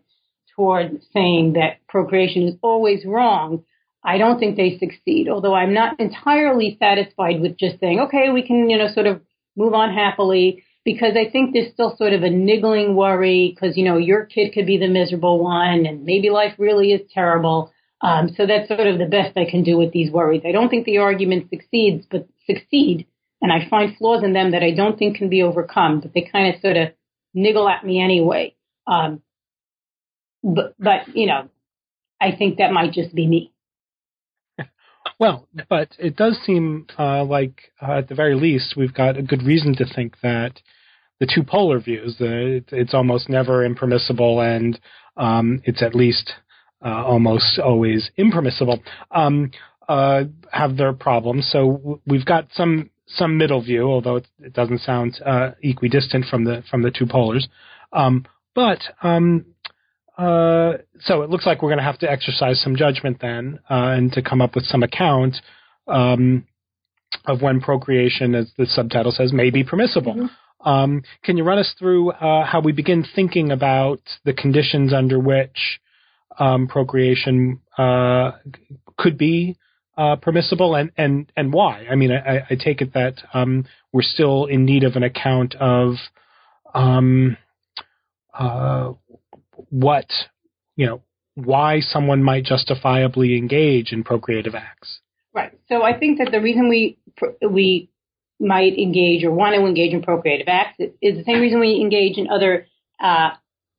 [0.55, 3.63] toward saying that procreation is always wrong,
[4.03, 5.29] I don't think they succeed.
[5.29, 9.21] Although I'm not entirely satisfied with just saying, okay, we can, you know, sort of
[9.55, 13.85] move on happily because I think there's still sort of a niggling worry because, you
[13.85, 17.71] know, your kid could be the miserable one and maybe life really is terrible.
[18.01, 20.41] Um, so that's sort of the best I can do with these worries.
[20.45, 23.05] I don't think the argument succeeds, but succeed,
[23.41, 25.99] and I find flaws in them that I don't think can be overcome.
[25.99, 26.89] But they kind of sort of
[27.33, 28.55] niggle at me anyway.
[28.87, 29.21] Um,
[30.43, 31.49] but, but you know,
[32.19, 33.53] I think that might just be me.
[35.19, 39.21] Well, but it does seem uh, like, uh, at the very least, we've got a
[39.21, 40.59] good reason to think that
[41.19, 44.79] the two polar views, the, it's almost never impermissible and
[45.17, 46.33] um, it's at least
[46.83, 49.51] uh, almost always impermissible, um,
[49.87, 51.49] uh, have their problems.
[51.51, 56.25] So w- we've got some some middle view, although it, it doesn't sound uh, equidistant
[56.25, 57.43] from the from the two polars.
[57.93, 58.25] Um,
[58.55, 59.45] but um,
[60.17, 63.95] uh, so it looks like we're going to have to exercise some judgment then, uh,
[63.95, 65.37] and to come up with some account
[65.87, 66.45] um,
[67.25, 70.13] of when procreation, as the subtitle says, may be permissible.
[70.13, 70.69] Mm-hmm.
[70.69, 75.19] Um, can you run us through uh, how we begin thinking about the conditions under
[75.19, 75.79] which
[76.39, 78.31] um, procreation uh,
[78.97, 79.57] could be
[79.97, 81.85] uh, permissible and, and, and why?
[81.89, 85.55] I mean, I, I take it that um, we're still in need of an account
[85.55, 85.95] of
[86.73, 87.37] um,
[88.33, 88.93] uh,
[89.69, 90.07] what,
[90.75, 91.01] you know,
[91.35, 94.99] why someone might justifiably engage in procreative acts.
[95.33, 95.57] Right.
[95.69, 96.97] So I think that the reason we
[97.49, 97.89] we
[98.39, 102.17] might engage or want to engage in procreative acts is the same reason we engage
[102.17, 102.67] in other
[103.01, 103.31] uh,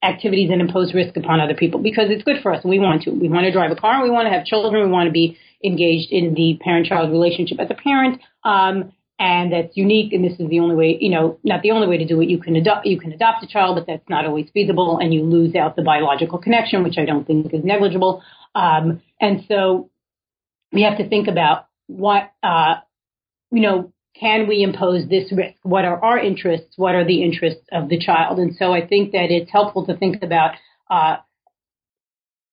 [0.02, 2.64] activities and impose risk upon other people because it's good for us.
[2.64, 3.10] We want to.
[3.10, 4.02] We want to drive a car.
[4.02, 4.84] We want to have children.
[4.84, 8.20] We want to be engaged in the parent-child relationship as a parent.
[8.44, 10.12] Um, and that's unique.
[10.12, 12.28] And this is the only way, you know, not the only way to do it.
[12.28, 14.98] You can adopt, you can adopt a child, but that's not always feasible.
[14.98, 18.22] And you lose out the biological connection, which I don't think is negligible.
[18.56, 19.90] Um, and so
[20.72, 22.76] we have to think about what, uh,
[23.52, 25.58] you know, can we impose this risk?
[25.62, 26.74] What are our interests?
[26.76, 28.38] What are the interests of the child?
[28.38, 30.52] And so I think that it's helpful to think about
[30.90, 31.16] uh,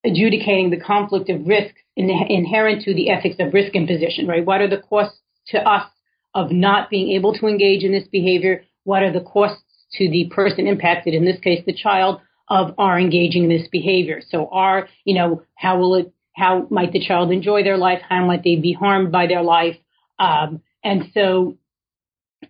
[0.04, 4.44] adjudicating the conflict of risks in, inherent to the ethics of risk imposition, right?
[4.44, 5.90] What are the costs to us
[6.34, 8.64] of not being able to engage in this behavior?
[8.84, 9.62] What are the costs
[9.94, 14.22] to the person impacted, in this case, the child, of our engaging in this behavior?
[14.26, 18.00] So, are, you know, how will it, how might the child enjoy their life?
[18.08, 19.76] How might they be harmed by their life?
[20.18, 21.56] Um, and so,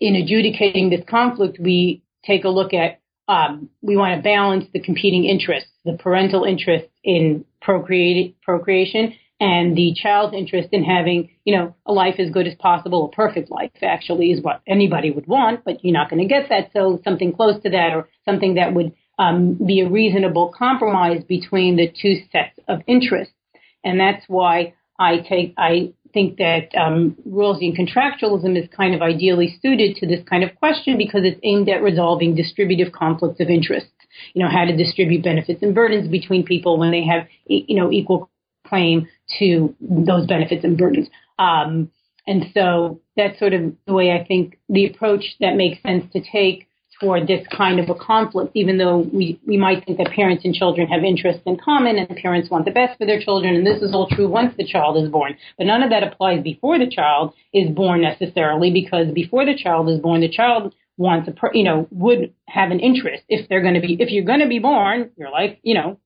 [0.00, 4.80] in adjudicating this conflict, we take a look at um, we want to balance the
[4.80, 11.74] competing interests, the parental interest in procreation and the child's interest in having, you know,
[11.86, 15.64] a life as good as possible, a perfect life actually is what anybody would want,
[15.64, 16.70] but you're not going to get that.
[16.74, 21.76] So something close to that or something that would um, be a reasonable compromise between
[21.76, 23.34] the two sets of interests.
[23.82, 29.58] And that's why I take, I think that um, Rawlsian contractualism is kind of ideally
[29.62, 33.88] suited to this kind of question because it's aimed at resolving distributive conflicts of interest.
[34.34, 37.92] You know, how to distribute benefits and burdens between people when they have, you know,
[37.92, 38.30] equal
[38.66, 39.08] claim
[39.38, 41.08] to those benefits and burdens.
[41.38, 41.90] Um,
[42.26, 46.20] and so that's sort of the way I think the approach that makes sense to
[46.20, 46.68] take
[47.00, 50.54] toward this kind of a conflict, even though we, we might think that parents and
[50.54, 53.82] children have interests in common and parents want the best for their children, and this
[53.82, 55.36] is all true once the child is born.
[55.56, 59.88] But none of that applies before the child is born necessarily, because before the child
[59.88, 63.74] is born, the child wants a, you know, would have an interest if they're going
[63.74, 65.98] to be, if you're going to be born, your life, you know,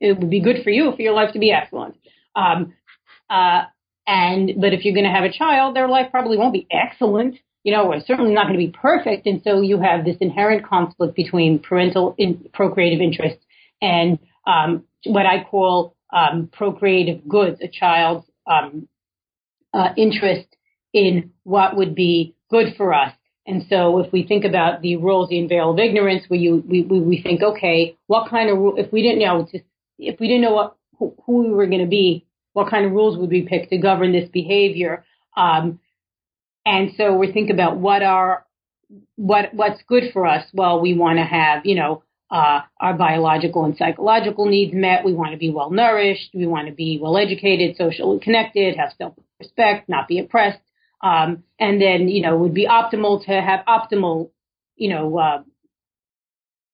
[0.00, 1.96] it would be good for you for your life to be excellent.
[2.34, 2.74] Um,
[3.30, 3.62] uh,
[4.06, 7.36] and but if you're going to have a child, their life probably won't be excellent.
[7.64, 9.26] You know, or certainly not going to be perfect.
[9.26, 13.42] And so you have this inherent conflict between parental in, procreative interests
[13.80, 18.88] and um, what I call um, procreative goods, a child's um,
[19.72, 20.46] uh, interest
[20.92, 23.12] in what would be good for us.
[23.46, 27.20] And so if we think about the Rawlsian veil of ignorance, where you, we, we
[27.22, 29.46] think, okay, what kind of rule, if we didn't know,
[29.98, 32.92] if we didn't know what, who, who we were going to be, what kind of
[32.92, 35.04] rules would we pick to govern this behavior?
[35.36, 35.80] Um,
[36.66, 38.44] and so we think about what are
[39.16, 40.44] what what's good for us.
[40.52, 45.04] Well, we want to have you know uh, our biological and psychological needs met.
[45.04, 46.30] We want to be well nourished.
[46.34, 50.60] We want to be well educated, socially connected, have self respect, not be oppressed.
[51.02, 54.30] Um, and then you know it would be optimal to have optimal
[54.76, 55.42] you know uh,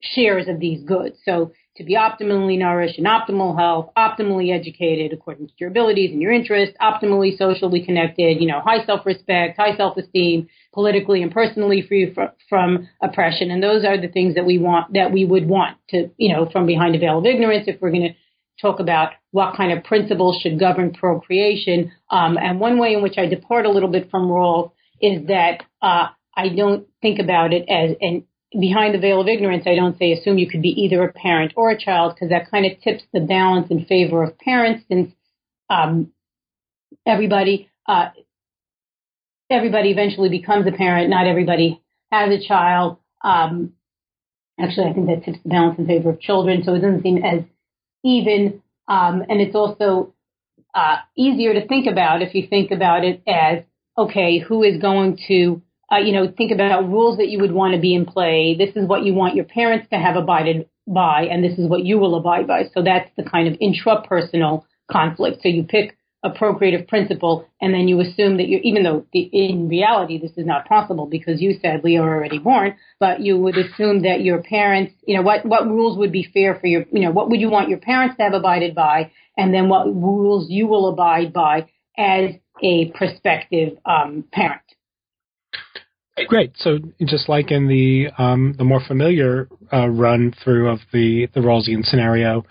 [0.01, 1.17] shares of these goods.
[1.25, 6.21] So to be optimally nourished and optimal health, optimally educated according to your abilities and
[6.21, 12.13] your interests, optimally socially connected, you know, high self-respect, high self-esteem, politically and personally free
[12.13, 13.51] from, from oppression.
[13.51, 16.49] And those are the things that we want, that we would want to, you know,
[16.51, 18.15] from behind a veil of ignorance if we're going to
[18.61, 21.91] talk about what kind of principles should govern procreation.
[22.09, 25.63] Um, and one way in which I depart a little bit from Rawls is that
[25.81, 28.25] uh, I don't think about it as an
[28.57, 31.53] behind the veil of ignorance, I don't say assume you could be either a parent
[31.55, 35.11] or a child because that kind of tips the balance in favor of parents since
[35.69, 36.11] um,
[37.05, 38.09] everybody uh,
[39.49, 41.09] everybody eventually becomes a parent.
[41.09, 41.81] Not everybody
[42.11, 42.97] has a child.
[43.23, 43.73] Um,
[44.59, 47.23] actually, I think that tips the balance in favor of children, so it doesn't seem
[47.23, 47.41] as
[48.03, 48.61] even.
[48.87, 50.13] Um, and it's also
[50.73, 53.63] uh, easier to think about if you think about it as
[53.97, 55.61] okay, who is going to
[55.91, 58.55] uh, you know, think about rules that you would want to be in play.
[58.57, 61.83] This is what you want your parents to have abided by, and this is what
[61.83, 62.63] you will abide by.
[62.73, 65.41] So that's the kind of intrapersonal conflict.
[65.41, 69.21] So you pick a procreative principle, and then you assume that you, even though the,
[69.33, 73.57] in reality this is not possible because you sadly are already born, but you would
[73.57, 77.01] assume that your parents, you know, what what rules would be fair for your, you
[77.01, 80.49] know, what would you want your parents to have abided by, and then what rules
[80.49, 81.67] you will abide by
[81.97, 82.29] as
[82.61, 84.61] a prospective um, parent.
[86.27, 86.51] Great.
[86.57, 91.39] So just like in the um, the more familiar uh, run through of the the
[91.39, 92.45] Rawlsian scenario,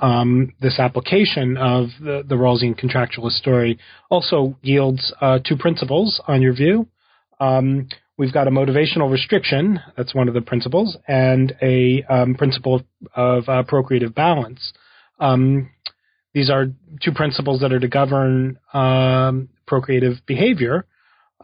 [0.00, 3.78] um, this application of the, the Rawlsian contractualist story
[4.10, 6.86] also yields uh, two principles on your view.
[7.40, 12.82] Um, we've got a motivational restriction, that's one of the principles, and a um, principle
[13.14, 14.72] of uh, procreative balance.
[15.18, 15.70] Um,
[16.34, 16.66] these are
[17.02, 20.86] two principles that are to govern um, procreative behavior.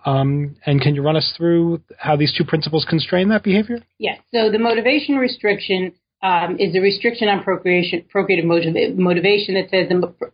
[0.05, 3.79] Um, and can you run us through how these two principles constrain that behavior?
[3.99, 4.19] Yes.
[4.35, 5.93] So the motivation restriction
[6.23, 9.89] um, is a restriction on procreation, procreative motiv- motivation that says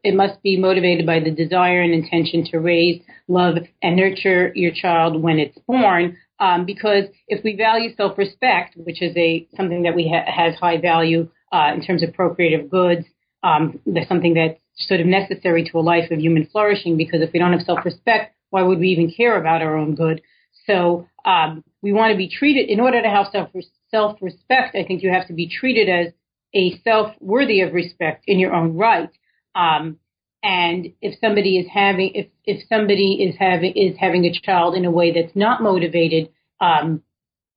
[0.04, 4.72] it must be motivated by the desire and intention to raise, love, and nurture your
[4.72, 6.16] child when it's born.
[6.40, 10.80] Um, because if we value self-respect, which is a something that we ha- has high
[10.80, 13.06] value uh, in terms of procreative goods,
[13.42, 16.96] um, that's something that's sort of necessary to a life of human flourishing.
[16.96, 20.22] Because if we don't have self-respect, why would we even care about our own good?
[20.66, 23.50] So um, we want to be treated in order to have self
[23.90, 24.76] self respect.
[24.76, 26.12] I think you have to be treated as
[26.54, 29.10] a self worthy of respect in your own right.
[29.54, 29.98] Um,
[30.42, 34.84] and if somebody is having if if somebody is having is having a child in
[34.84, 36.30] a way that's not motivated
[36.60, 37.02] um,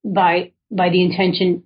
[0.04, 1.64] by by the intention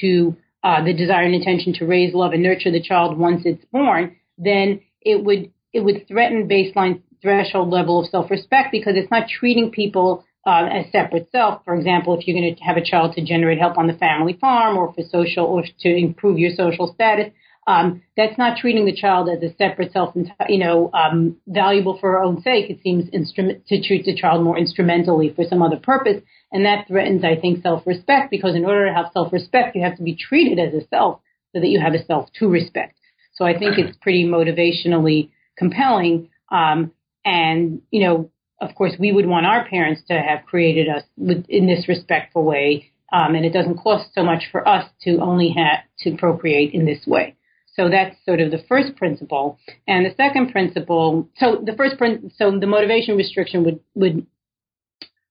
[0.00, 3.64] to uh, the desire and intention to raise, love, and nurture the child once it's
[3.66, 9.28] born, then it would it would threaten baseline threshold level of self-respect because it's not
[9.28, 11.62] treating people uh, as separate self.
[11.64, 14.36] For example, if you're going to have a child to generate help on the family
[14.40, 17.32] farm or for social or to improve your social status,
[17.66, 20.14] um, that's not treating the child as a separate self,
[20.48, 22.70] you know, um, valuable for her own sake.
[22.70, 26.88] It seems instrument to treat the child more instrumentally for some other purpose, and that
[26.88, 30.58] threatens, I think, self-respect because in order to have self-respect, you have to be treated
[30.58, 31.20] as a self
[31.52, 32.98] so that you have a self to respect.
[33.34, 36.30] So I think it's pretty motivationally compelling.
[36.50, 36.92] Um,
[37.24, 41.04] and you know, of course, we would want our parents to have created us
[41.48, 45.54] in this respectful way, um, and it doesn't cost so much for us to only
[45.56, 47.36] have to procreate in this way.
[47.78, 49.56] So that's sort of the first principle.
[49.86, 54.26] And the second principle, so the first principle, so the motivation restriction would, would,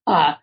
[0.08, 0.36] uh,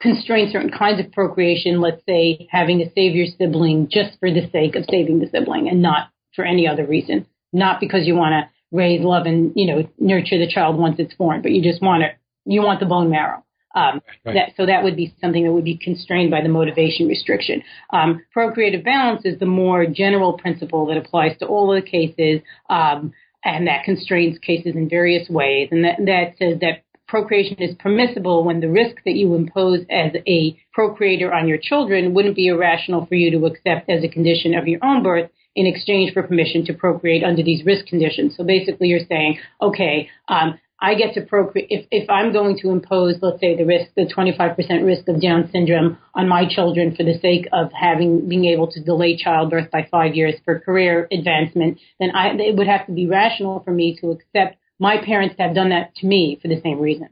[0.00, 4.48] constrain certain kinds of procreation, let's say having to save your sibling just for the
[4.52, 7.26] sake of saving the sibling and not for any other reason.
[7.52, 11.14] Not because you want to raise, love, and, you know, nurture the child once it's
[11.14, 12.08] born, but you just want to,
[12.44, 13.44] you want the bone marrow.
[13.76, 14.34] Um, right.
[14.34, 17.62] that, so that would be something that would be constrained by the motivation restriction.
[17.90, 22.40] Um, procreative balance is the more general principle that applies to all of the cases,
[22.68, 23.12] um,
[23.44, 25.68] and that constrains cases in various ways.
[25.70, 30.12] And that, that says that procreation is permissible when the risk that you impose as
[30.26, 34.54] a procreator on your children wouldn't be irrational for you to accept as a condition
[34.54, 38.34] of your own birth in exchange for permission to procreate under these risk conditions.
[38.36, 41.68] So basically, you're saying, okay, um, I get to procreate.
[41.70, 45.48] If, if I'm going to impose, let's say, the risk, the 25% risk of Down
[45.52, 49.88] syndrome on my children for the sake of having, being able to delay childbirth by
[49.90, 53.96] five years for career advancement, then I, it would have to be rational for me
[54.00, 57.08] to accept my parents have done that to me for the same reason.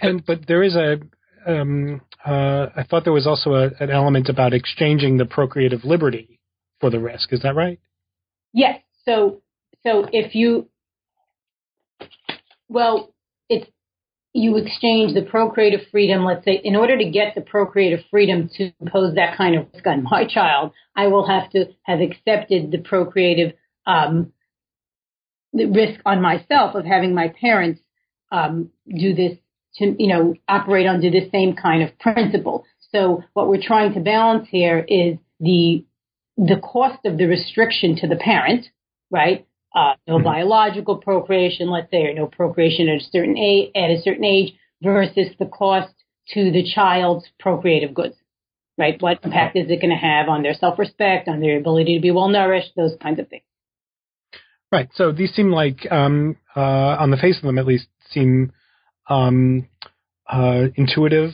[0.00, 1.00] And but there is a,
[1.46, 6.40] um, uh, I thought there was also a, an element about exchanging the procreative liberty
[6.80, 7.32] for the risk.
[7.32, 7.80] Is that right?
[8.52, 8.80] Yes.
[9.04, 9.42] So,
[9.84, 10.68] so if you
[12.72, 13.14] well,
[13.48, 13.70] it's
[14.32, 18.72] you exchange the procreative freedom, let's say, in order to get the procreative freedom to
[18.80, 22.78] impose that kind of risk on my child, I will have to have accepted the
[22.78, 23.52] procreative
[23.86, 24.32] um,
[25.52, 27.80] the risk on myself of having my parents
[28.30, 29.36] um, do this
[29.76, 32.64] to, you know, operate under the same kind of principle.
[32.90, 35.84] So what we're trying to balance here is the
[36.38, 38.66] the cost of the restriction to the parent,
[39.10, 39.46] right?
[39.74, 40.24] uh, no mm-hmm.
[40.24, 44.54] biological procreation, let's say, or no procreation at a certain age, at a certain age,
[44.82, 45.92] versus the cost
[46.28, 48.16] to the child's procreative goods,
[48.78, 49.00] right?
[49.00, 52.10] What impact is it going to have on their self-respect, on their ability to be
[52.10, 53.44] well nourished, those kinds of things.
[54.70, 54.88] Right.
[54.94, 58.52] So these seem like, um, uh, on the face of them at least, seem
[59.08, 59.68] um,
[60.30, 61.30] uh, intuitive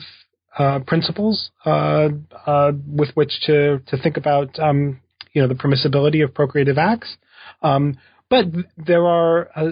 [0.57, 2.09] uh, principles uh,
[2.45, 4.99] uh, with which to to think about, um,
[5.33, 7.17] you know, the permissibility of procreative acts.
[7.61, 7.97] Um,
[8.29, 8.45] but
[8.77, 9.71] there are, uh,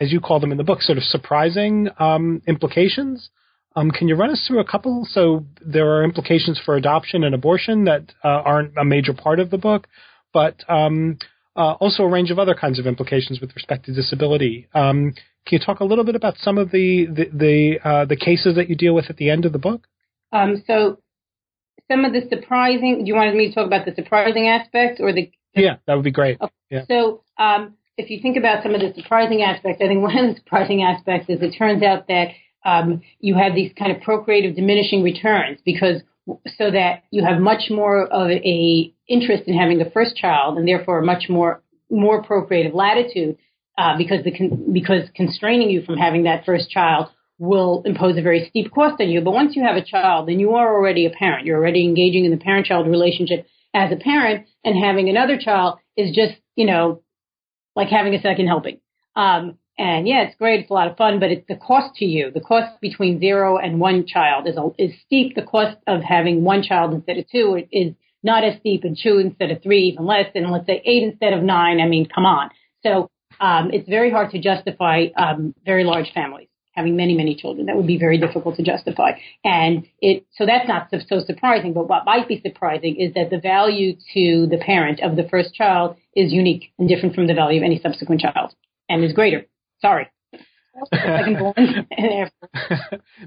[0.00, 3.30] as you call them in the book, sort of surprising um, implications.
[3.74, 5.06] Um, can you run us through a couple?
[5.10, 9.48] So there are implications for adoption and abortion that uh, aren't a major part of
[9.50, 9.88] the book,
[10.34, 11.16] but um,
[11.56, 14.68] also a range of other kinds of implications with respect to disability.
[15.46, 18.54] Can you talk a little bit about some of the the the, uh, the cases
[18.56, 19.86] that you deal with at the end of the book?
[20.32, 20.98] Um, so
[21.90, 23.00] some of the surprising.
[23.00, 26.04] Do you want me to talk about the surprising aspects or the yeah, that would
[26.04, 26.40] be great.
[26.40, 26.52] Okay.
[26.70, 26.84] Yeah.
[26.88, 30.34] So um, if you think about some of the surprising aspects, I think one of
[30.34, 32.28] the surprising aspects is it turns out that
[32.64, 36.02] um, you have these kind of procreative diminishing returns because
[36.56, 40.68] so that you have much more of a interest in having a first child and
[40.68, 43.36] therefore much more more procreative latitude
[43.78, 47.08] uh, because the con- because constraining you from having that first child
[47.38, 49.20] will impose a very steep cost on you.
[49.20, 51.46] But once you have a child, then you are already a parent.
[51.46, 56.14] You're already engaging in the parent-child relationship as a parent, and having another child is
[56.14, 57.02] just you know
[57.74, 58.80] like having a second helping.
[59.16, 60.60] Um, and yeah, it's great.
[60.60, 62.30] It's a lot of fun, but it's the cost to you.
[62.30, 65.34] The cost between zero and one child is a, is steep.
[65.34, 69.18] The cost of having one child instead of two is not as steep, and two
[69.18, 70.26] instead of three, even less.
[70.34, 71.80] And let's say eight instead of nine.
[71.80, 72.50] I mean, come on.
[72.84, 73.10] So
[73.40, 77.66] um, it's very hard to justify um, very large families having many, many children.
[77.66, 79.12] That would be very difficult to justify.
[79.44, 81.74] And it, so that's not so, so, surprising.
[81.74, 85.54] But what might be surprising is that the value to the parent of the first
[85.54, 88.54] child is unique and different from the value of any subsequent child
[88.88, 89.46] and is greater.
[89.80, 90.08] Sorry.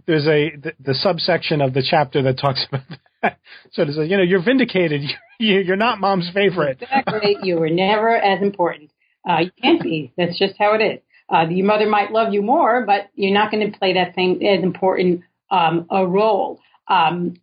[0.08, 2.82] there's a the, the, subsection of the chapter that talks about
[3.22, 3.38] that.
[3.72, 5.02] So there's a, you know you're vindicated.
[5.38, 6.82] You, you're not mom's favorite.
[6.82, 7.36] exactly.
[7.44, 8.90] You were never as important.
[9.28, 10.14] Uh, you can't be.
[10.18, 11.00] That's just how it is.
[11.34, 14.42] Uh, your mother might love you more, but you're not going to play that same
[14.44, 16.60] as important um, a role.
[16.88, 17.36] Um,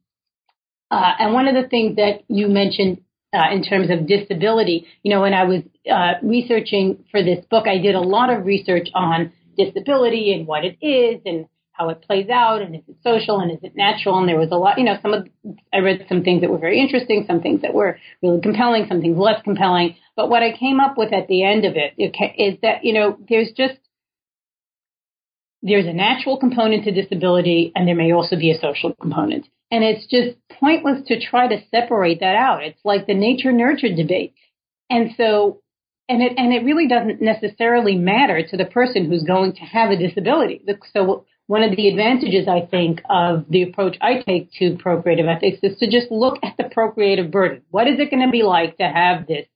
[0.91, 3.01] uh, and one of the things that you mentioned
[3.35, 7.67] uh, in terms of disability, you know, when I was uh, researching for this book,
[7.67, 12.03] I did a lot of research on disability and what it is and how it
[12.03, 14.19] plays out, and is it social and is it natural?
[14.19, 15.27] And there was a lot, you know, some of
[15.73, 19.01] I read some things that were very interesting, some things that were really compelling, some
[19.01, 19.97] things less compelling.
[20.17, 23.19] But what I came up with at the end of it is that you know
[23.29, 23.79] there's just
[25.63, 29.47] there's a natural component to disability, and there may also be a social component.
[29.71, 32.63] And it's just pointless to try to separate that out.
[32.63, 34.35] It's like the nature nurture debate.
[34.91, 35.63] And so
[36.09, 39.91] and it and it really doesn't necessarily matter to the person who's going to have
[39.91, 40.63] a disability.
[40.93, 45.59] So one of the advantages I think of the approach I take to procreative ethics
[45.63, 47.63] is to just look at the procreative burden.
[47.71, 49.47] What is it going to be like to have this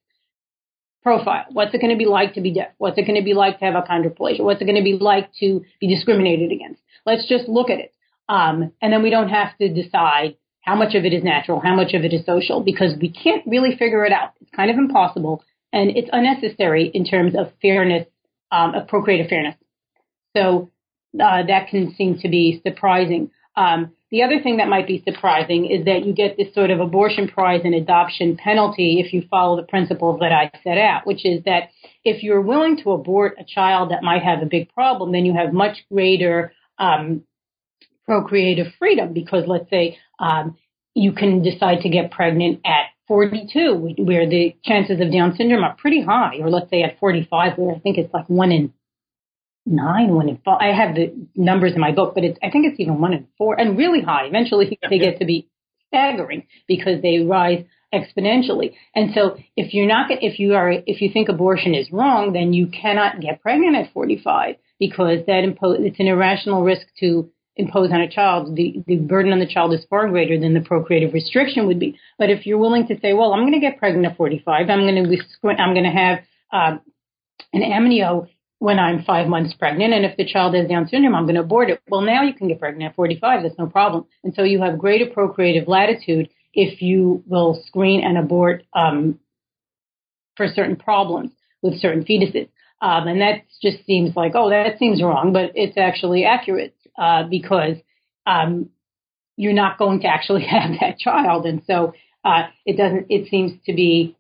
[1.07, 1.45] profile?
[1.53, 2.71] What's it going to be like to be deaf?
[2.79, 4.41] What's it going to be like to have a achondroplasia?
[4.41, 6.83] What's it going to be like to be discriminated against?
[7.05, 7.95] Let's just look at it.
[8.29, 11.77] Um, and then we don't have to decide how much of it is natural, how
[11.77, 14.33] much of it is social, because we can't really figure it out.
[14.41, 18.09] It's kind of impossible and it's unnecessary in terms of fairness,
[18.51, 19.55] um, of procreative fairness.
[20.37, 20.73] So
[21.15, 23.31] uh, that can seem to be surprising.
[23.55, 26.81] Um, the other thing that might be surprising is that you get this sort of
[26.81, 31.27] abortion prize and adoption penalty if you follow the principles that I set out, which
[31.27, 31.65] is that
[32.03, 35.35] if you're willing to abort a child that might have a big problem, then you
[35.35, 37.25] have much greater um,
[38.07, 40.57] procreative freedom because let's say um,
[40.95, 45.77] you can decide to get pregnant at 42, where the chances of Down syndrome are
[45.77, 48.73] pretty high, or let's say at 45, where I think it's like one in
[49.67, 50.59] nine, one in five.
[50.61, 53.27] I have the numbers in my book, but it's, I think it's even one in
[53.37, 54.27] four, and really high.
[54.27, 55.49] Eventually, they get to be
[55.89, 58.75] staggering because they rise exponentially.
[58.95, 62.53] And so, if you're not, if you are, if you think abortion is wrong, then
[62.53, 67.91] you cannot get pregnant at 45 because that impose it's an irrational risk to impose
[67.91, 71.15] on a child, the, the burden on the child is far greater than the procreative
[71.15, 71.99] restriction would be.
[72.19, 74.81] But if you're willing to say, well, I'm going to get pregnant at 45, I'm
[74.81, 76.19] going to be, I'm going to have
[76.53, 76.81] um,
[77.53, 78.29] an amnio
[78.59, 81.43] when I'm five months pregnant, and if the child has Down syndrome, I'm going to
[81.43, 81.81] abort it.
[81.89, 83.43] Well, now you can get pregnant at 45.
[83.43, 84.07] That's no problem.
[84.25, 89.21] And so you have greater procreative latitude if you will screen and abort um,
[90.37, 91.31] for certain problems
[91.63, 92.49] with certain fetuses.
[92.81, 97.25] Um, and that just seems like, oh, that seems wrong, but it's actually accurate uh,
[97.31, 97.77] because
[98.27, 98.71] um,
[99.37, 101.95] you're not going to actually have that child, and so
[102.25, 103.07] uh, it doesn't.
[103.09, 104.17] It seems to be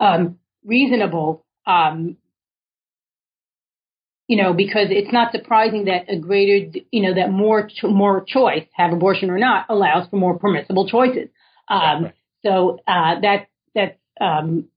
[0.00, 2.16] um, reasonable, um,
[4.26, 8.24] you know, because it's not surprising that a greater, you know, that more cho- more
[8.26, 11.28] choice, have abortion or not, allows for more permissible choices.
[11.68, 12.12] Um,
[12.44, 14.68] So uh, that that's um,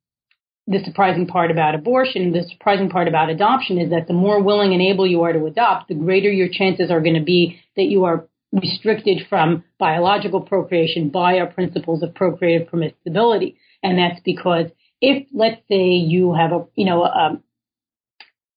[0.68, 4.74] the surprising part about abortion, the surprising part about adoption is that the more willing
[4.74, 7.84] and able you are to adopt, the greater your chances are going to be that
[7.84, 13.56] you are restricted from biological procreation by our principles of procreative permissibility.
[13.84, 14.68] And that's because
[15.02, 17.39] if, let's say, you have a, you know, a,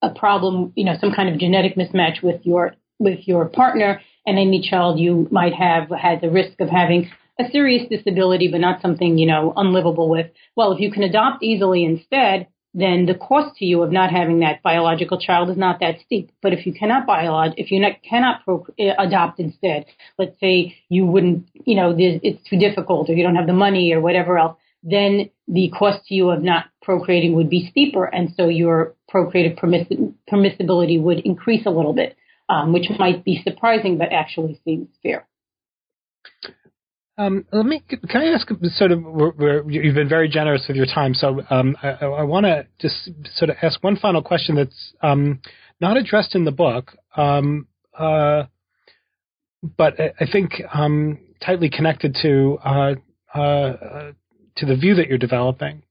[0.03, 4.39] a problem, you know, some kind of genetic mismatch with your with your partner, and
[4.39, 8.83] any child you might have has a risk of having a serious disability, but not
[8.83, 10.27] something, you know, unlivable with.
[10.57, 14.41] Well, if you can adopt easily instead, then the cost to you of not having
[14.41, 16.31] that biological child is not that steep.
[16.43, 19.87] But if you cannot biolog, if you not, cannot pro- adopt instead,
[20.19, 23.93] let's say you wouldn't, you know, it's too difficult or you don't have the money
[23.93, 28.33] or whatever else, then the cost to you of not procreating would be steeper, and
[28.37, 32.17] so your procreative permiss- permissibility would increase a little bit,
[32.49, 35.27] um, which might be surprising, but actually seems fair.
[37.19, 37.83] Um, let me.
[38.09, 38.49] Can I ask?
[38.77, 42.23] Sort of, we're, we're, you've been very generous with your time, so um, I, I
[42.23, 45.41] want to just sort of ask one final question that's um,
[45.81, 47.67] not addressed in the book, um,
[47.99, 48.45] uh,
[49.77, 52.95] but I, I think um, tightly connected to uh,
[53.35, 54.13] uh,
[54.57, 55.83] to the view that you're developing.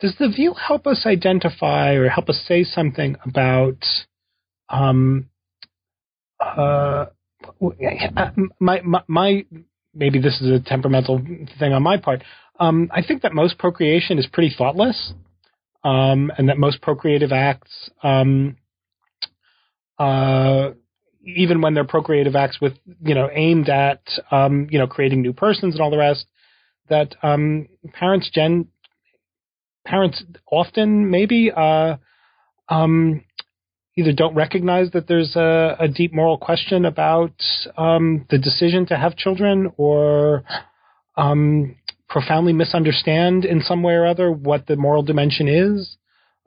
[0.00, 3.84] Does the view help us identify or help us say something about
[4.68, 5.28] um,
[6.40, 7.06] uh,
[8.60, 9.44] my, my, my
[9.94, 11.20] maybe this is a temperamental
[11.58, 12.22] thing on my part.
[12.60, 15.12] Um, I think that most procreation is pretty thoughtless,
[15.84, 18.56] um, and that most procreative acts, um,
[19.98, 20.70] uh,
[21.24, 25.32] even when they're procreative acts with you know aimed at um, you know creating new
[25.32, 26.26] persons and all the rest,
[26.88, 28.68] that um, parents gen
[29.84, 31.96] parents often maybe uh,
[32.68, 33.24] um,
[33.96, 37.32] either don't recognize that there's a, a deep moral question about
[37.76, 40.44] um, the decision to have children or
[41.16, 41.74] um,
[42.08, 45.96] profoundly misunderstand in some way or other what the moral dimension is.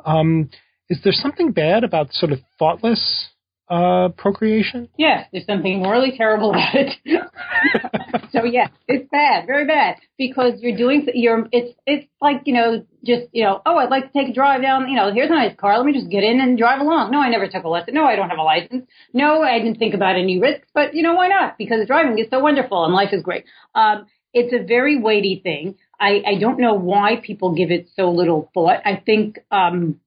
[0.05, 0.49] Um,
[0.89, 3.30] is there something bad about sort of thoughtless
[3.71, 4.89] uh, procreation?
[4.97, 6.91] Yes, there's something really terrible about it.
[8.31, 12.85] so yes, it's bad, very bad, because you're doing you're it's it's like you know
[13.05, 15.33] just you know oh I'd like to take a drive down you know here's a
[15.33, 17.11] nice car let me just get in and drive along.
[17.11, 17.93] No, I never took a lesson.
[17.93, 18.85] No, I don't have a license.
[19.13, 21.57] No, I didn't think about any risks, but you know why not?
[21.57, 23.45] Because driving is so wonderful and life is great.
[23.73, 25.75] Um, it's a very weighty thing.
[25.99, 28.79] I, I don't know why people give it so little thought.
[28.85, 29.99] I think um,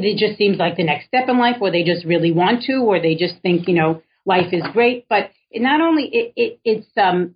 [0.00, 2.78] it, just seems like the next step in life, or they just really want to,
[2.78, 5.06] or they just think you know life is great.
[5.08, 7.34] But not only it, it it's um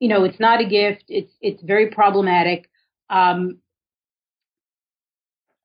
[0.00, 1.04] you know it's not a gift.
[1.08, 2.70] It's it's very problematic.
[3.10, 3.58] Um,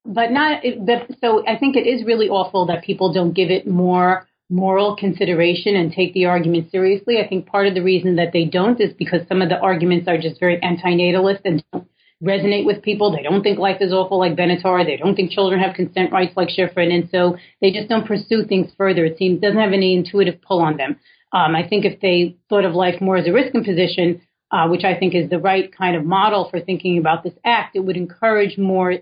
[0.05, 3.67] but not but so I think it is really awful that people don't give it
[3.67, 7.17] more moral consideration and take the argument seriously.
[7.23, 10.07] I think part of the reason that they don't is because some of the arguments
[10.07, 11.87] are just very antinatalist and don't
[12.23, 13.15] resonate with people.
[13.15, 14.85] They don't think life is awful like Benatar.
[14.85, 16.93] They don't think children have consent rights like Shiffrin.
[16.93, 19.05] And so they just don't pursue things further.
[19.05, 20.97] It seems doesn't have any intuitive pull on them.
[21.31, 24.83] Um, I think if they thought of life more as a risk imposition, uh, which
[24.83, 27.97] I think is the right kind of model for thinking about this act, it would
[27.97, 28.95] encourage more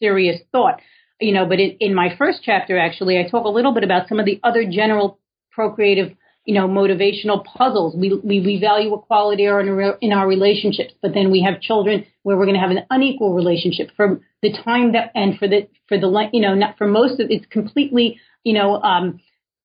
[0.00, 0.80] serious thought
[1.20, 4.08] you know, but in, in my first chapter, actually, I talk a little bit about
[4.08, 5.18] some of the other general
[5.52, 6.12] procreative,
[6.50, 7.94] you know, motivational puzzles.
[7.94, 12.04] We, we, we value equality in our, in our relationships, but then we have children
[12.24, 15.68] where we're going to have an unequal relationship for the time that, and for the,
[15.86, 19.20] for the, you know, not for most of it's completely, you know, um,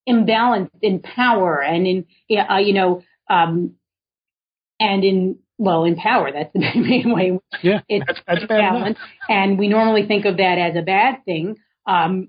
[0.08, 2.06] imbalanced in power and in,
[2.38, 3.74] uh, you know, um,
[4.80, 6.32] and in well, in power.
[6.32, 7.40] That's the main way.
[7.64, 11.56] Yeah, it's that's, that's balance, and we normally think of that as a bad thing.
[11.88, 12.28] Um,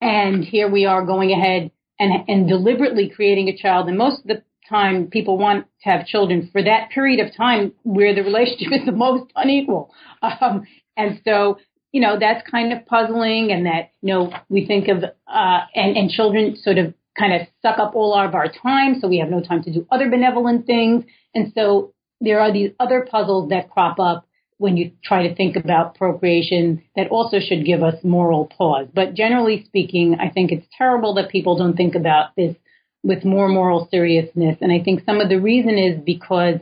[0.00, 1.70] and here we are going ahead
[2.02, 3.88] and and deliberately creating a child.
[3.88, 7.72] And most of the time, people want to have children for that period of time
[7.82, 9.90] where the relationship is the most unequal.
[10.22, 11.58] Um, and so,
[11.90, 13.50] you know, that's kind of puzzling.
[13.50, 17.46] And that you know, we think of uh, and and children sort of kind of
[17.60, 20.66] suck up all of our time, so we have no time to do other benevolent
[20.66, 21.04] things.
[21.34, 24.26] And so there are these other puzzles that crop up
[24.58, 28.86] when you try to think about procreation that also should give us moral pause.
[28.92, 32.54] But generally speaking, I think it's terrible that people don't think about this
[33.02, 34.58] with more moral seriousness.
[34.60, 36.56] And I think some of the reason is because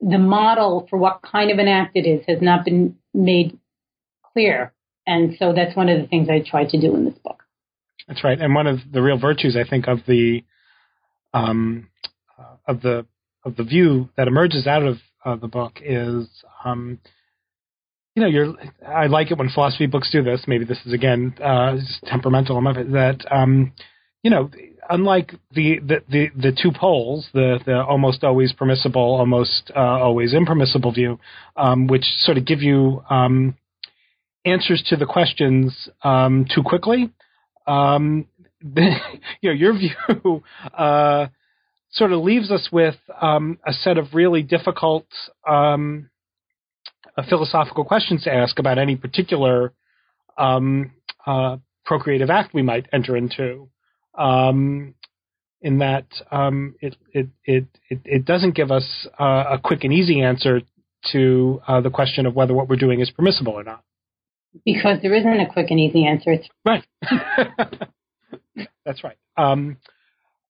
[0.00, 3.58] the model for what kind of an act it is has not been made
[4.32, 4.72] clear.
[5.06, 7.42] And so that's one of the things I tried to do in this book.
[8.06, 8.40] That's right.
[8.40, 10.44] And one of the real virtues, I think, of the
[11.32, 11.88] um,
[12.66, 13.06] of the
[13.44, 16.28] of the view that emerges out of uh, the book is,
[16.64, 16.98] um,
[18.14, 18.54] you know, you're.
[18.86, 20.42] I like it when philosophy books do this.
[20.46, 22.60] Maybe this is again uh, temperamental.
[22.62, 23.72] That um,
[24.22, 24.50] you know,
[24.88, 30.34] unlike the, the, the, the, two poles, the, the almost always permissible, almost uh, always
[30.34, 31.18] impermissible view,
[31.56, 33.56] um, which sort of give you um,
[34.44, 37.10] answers to the questions um, too quickly.
[37.66, 38.26] Um,
[38.62, 38.90] you
[39.44, 40.42] know, your view
[40.76, 41.28] uh,
[41.92, 45.06] sort of leaves us with um, a set of really difficult
[45.48, 46.10] um,
[47.20, 49.72] uh, philosophical questions to ask about any particular
[50.38, 50.92] um,
[51.26, 53.68] uh, procreative act we might enter into.
[54.16, 54.94] Um,
[55.62, 59.92] in that um, it, it, it it it doesn't give us uh, a quick and
[59.92, 60.62] easy answer
[61.12, 63.82] to uh, the question of whether what we're doing is permissible or not.
[64.64, 66.38] Because there isn't a quick and easy answer.
[66.64, 66.84] Right.
[68.84, 69.16] That's right.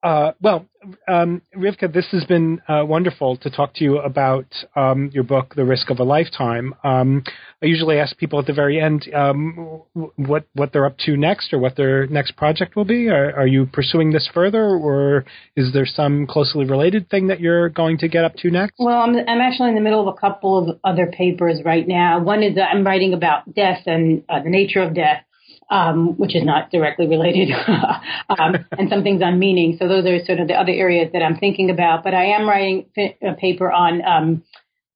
[0.02, 0.64] Uh, well,
[1.08, 5.54] um, Rivka, this has been uh, wonderful to talk to you about um, your book,
[5.54, 6.74] The Risk of a Lifetime.
[6.82, 7.22] Um,
[7.62, 9.82] I usually ask people at the very end um,
[10.16, 13.08] what what they're up to next or what their next project will be.
[13.10, 17.68] Are, are, you pursuing this further, or is there some closely related thing that you're
[17.68, 18.76] going to get up to next?
[18.78, 22.20] Well, I'm, I'm actually in the middle of a couple of other papers right now.
[22.20, 25.24] One is I'm writing about death and uh, the nature of death
[25.70, 27.50] um, which is not directly related,
[28.28, 29.76] um, and some things on meaning.
[29.80, 32.02] So those are sort of the other areas that I'm thinking about.
[32.02, 32.86] But I am writing
[33.22, 34.42] a paper on um,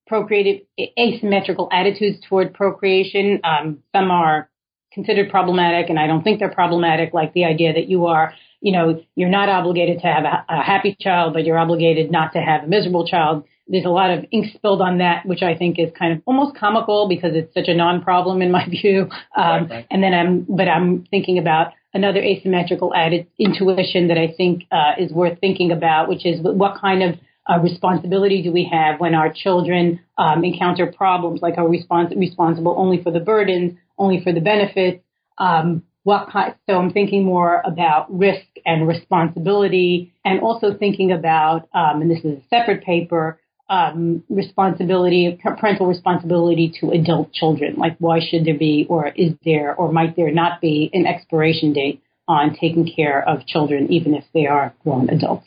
[0.06, 0.66] procreative
[0.98, 3.40] asymmetrical attitudes toward procreation.
[3.44, 4.50] Um, some are
[4.92, 8.72] considered problematic, and I don't think they're problematic, like the idea that you are, you
[8.72, 12.40] know, you're not obligated to have a, a happy child, but you're obligated not to
[12.40, 15.78] have a miserable child there's a lot of ink spilled on that, which I think
[15.78, 19.08] is kind of almost comical because it's such a non-problem in my view.
[19.36, 19.86] Um, right, right.
[19.90, 24.92] And then I'm, but I'm thinking about another asymmetrical added intuition that I think uh,
[24.98, 27.14] is worth thinking about, which is what kind of
[27.48, 31.40] uh, responsibility do we have when our children um, encounter problems?
[31.42, 35.02] Like, are we respons- responsible only for the burdens, only for the benefits?
[35.38, 41.68] Um, what kind, so I'm thinking more about risk and responsibility, and also thinking about,
[41.74, 47.76] um, and this is a separate paper, um, responsibility, parental responsibility to adult children.
[47.76, 51.72] Like, why should there be, or is there, or might there not be an expiration
[51.72, 55.46] date on taking care of children, even if they are grown adults.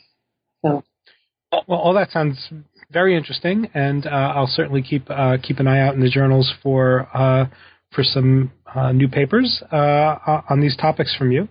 [0.62, 0.84] So,
[1.66, 2.48] well, all that sounds
[2.90, 6.52] very interesting, and uh, I'll certainly keep uh, keep an eye out in the journals
[6.62, 7.46] for uh,
[7.92, 11.48] for some uh, new papers uh, on these topics from you.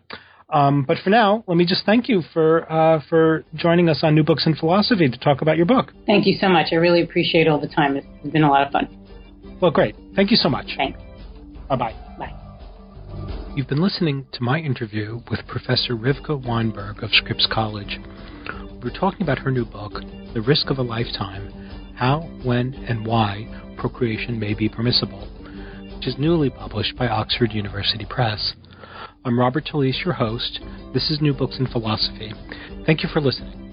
[0.50, 4.16] Um, but for now, let me just thank you for uh, for joining us on
[4.16, 5.92] New Books in Philosophy to talk about your book.
[6.06, 6.68] Thank you so much.
[6.72, 7.98] I really appreciate all the time.
[7.98, 8.88] It's been a lot of fun.
[9.62, 9.96] Well, great.
[10.16, 10.68] Thank you so much.
[10.78, 11.00] Thanks.
[11.68, 11.96] Bye bye.
[12.18, 12.34] Bye.
[13.56, 18.00] You've been listening to my interview with Professor Rivka Weinberg of Scripps College.
[18.84, 19.94] We're talking about her new book,
[20.34, 21.52] The Risk of a Lifetime
[21.96, 25.28] How, When, and Why Procreation May Be Permissible,
[25.96, 28.54] which is newly published by Oxford University Press.
[29.28, 30.62] I'm Robert Talisse, your host.
[30.94, 32.32] This is New Books in Philosophy.
[32.86, 33.67] Thank you for listening.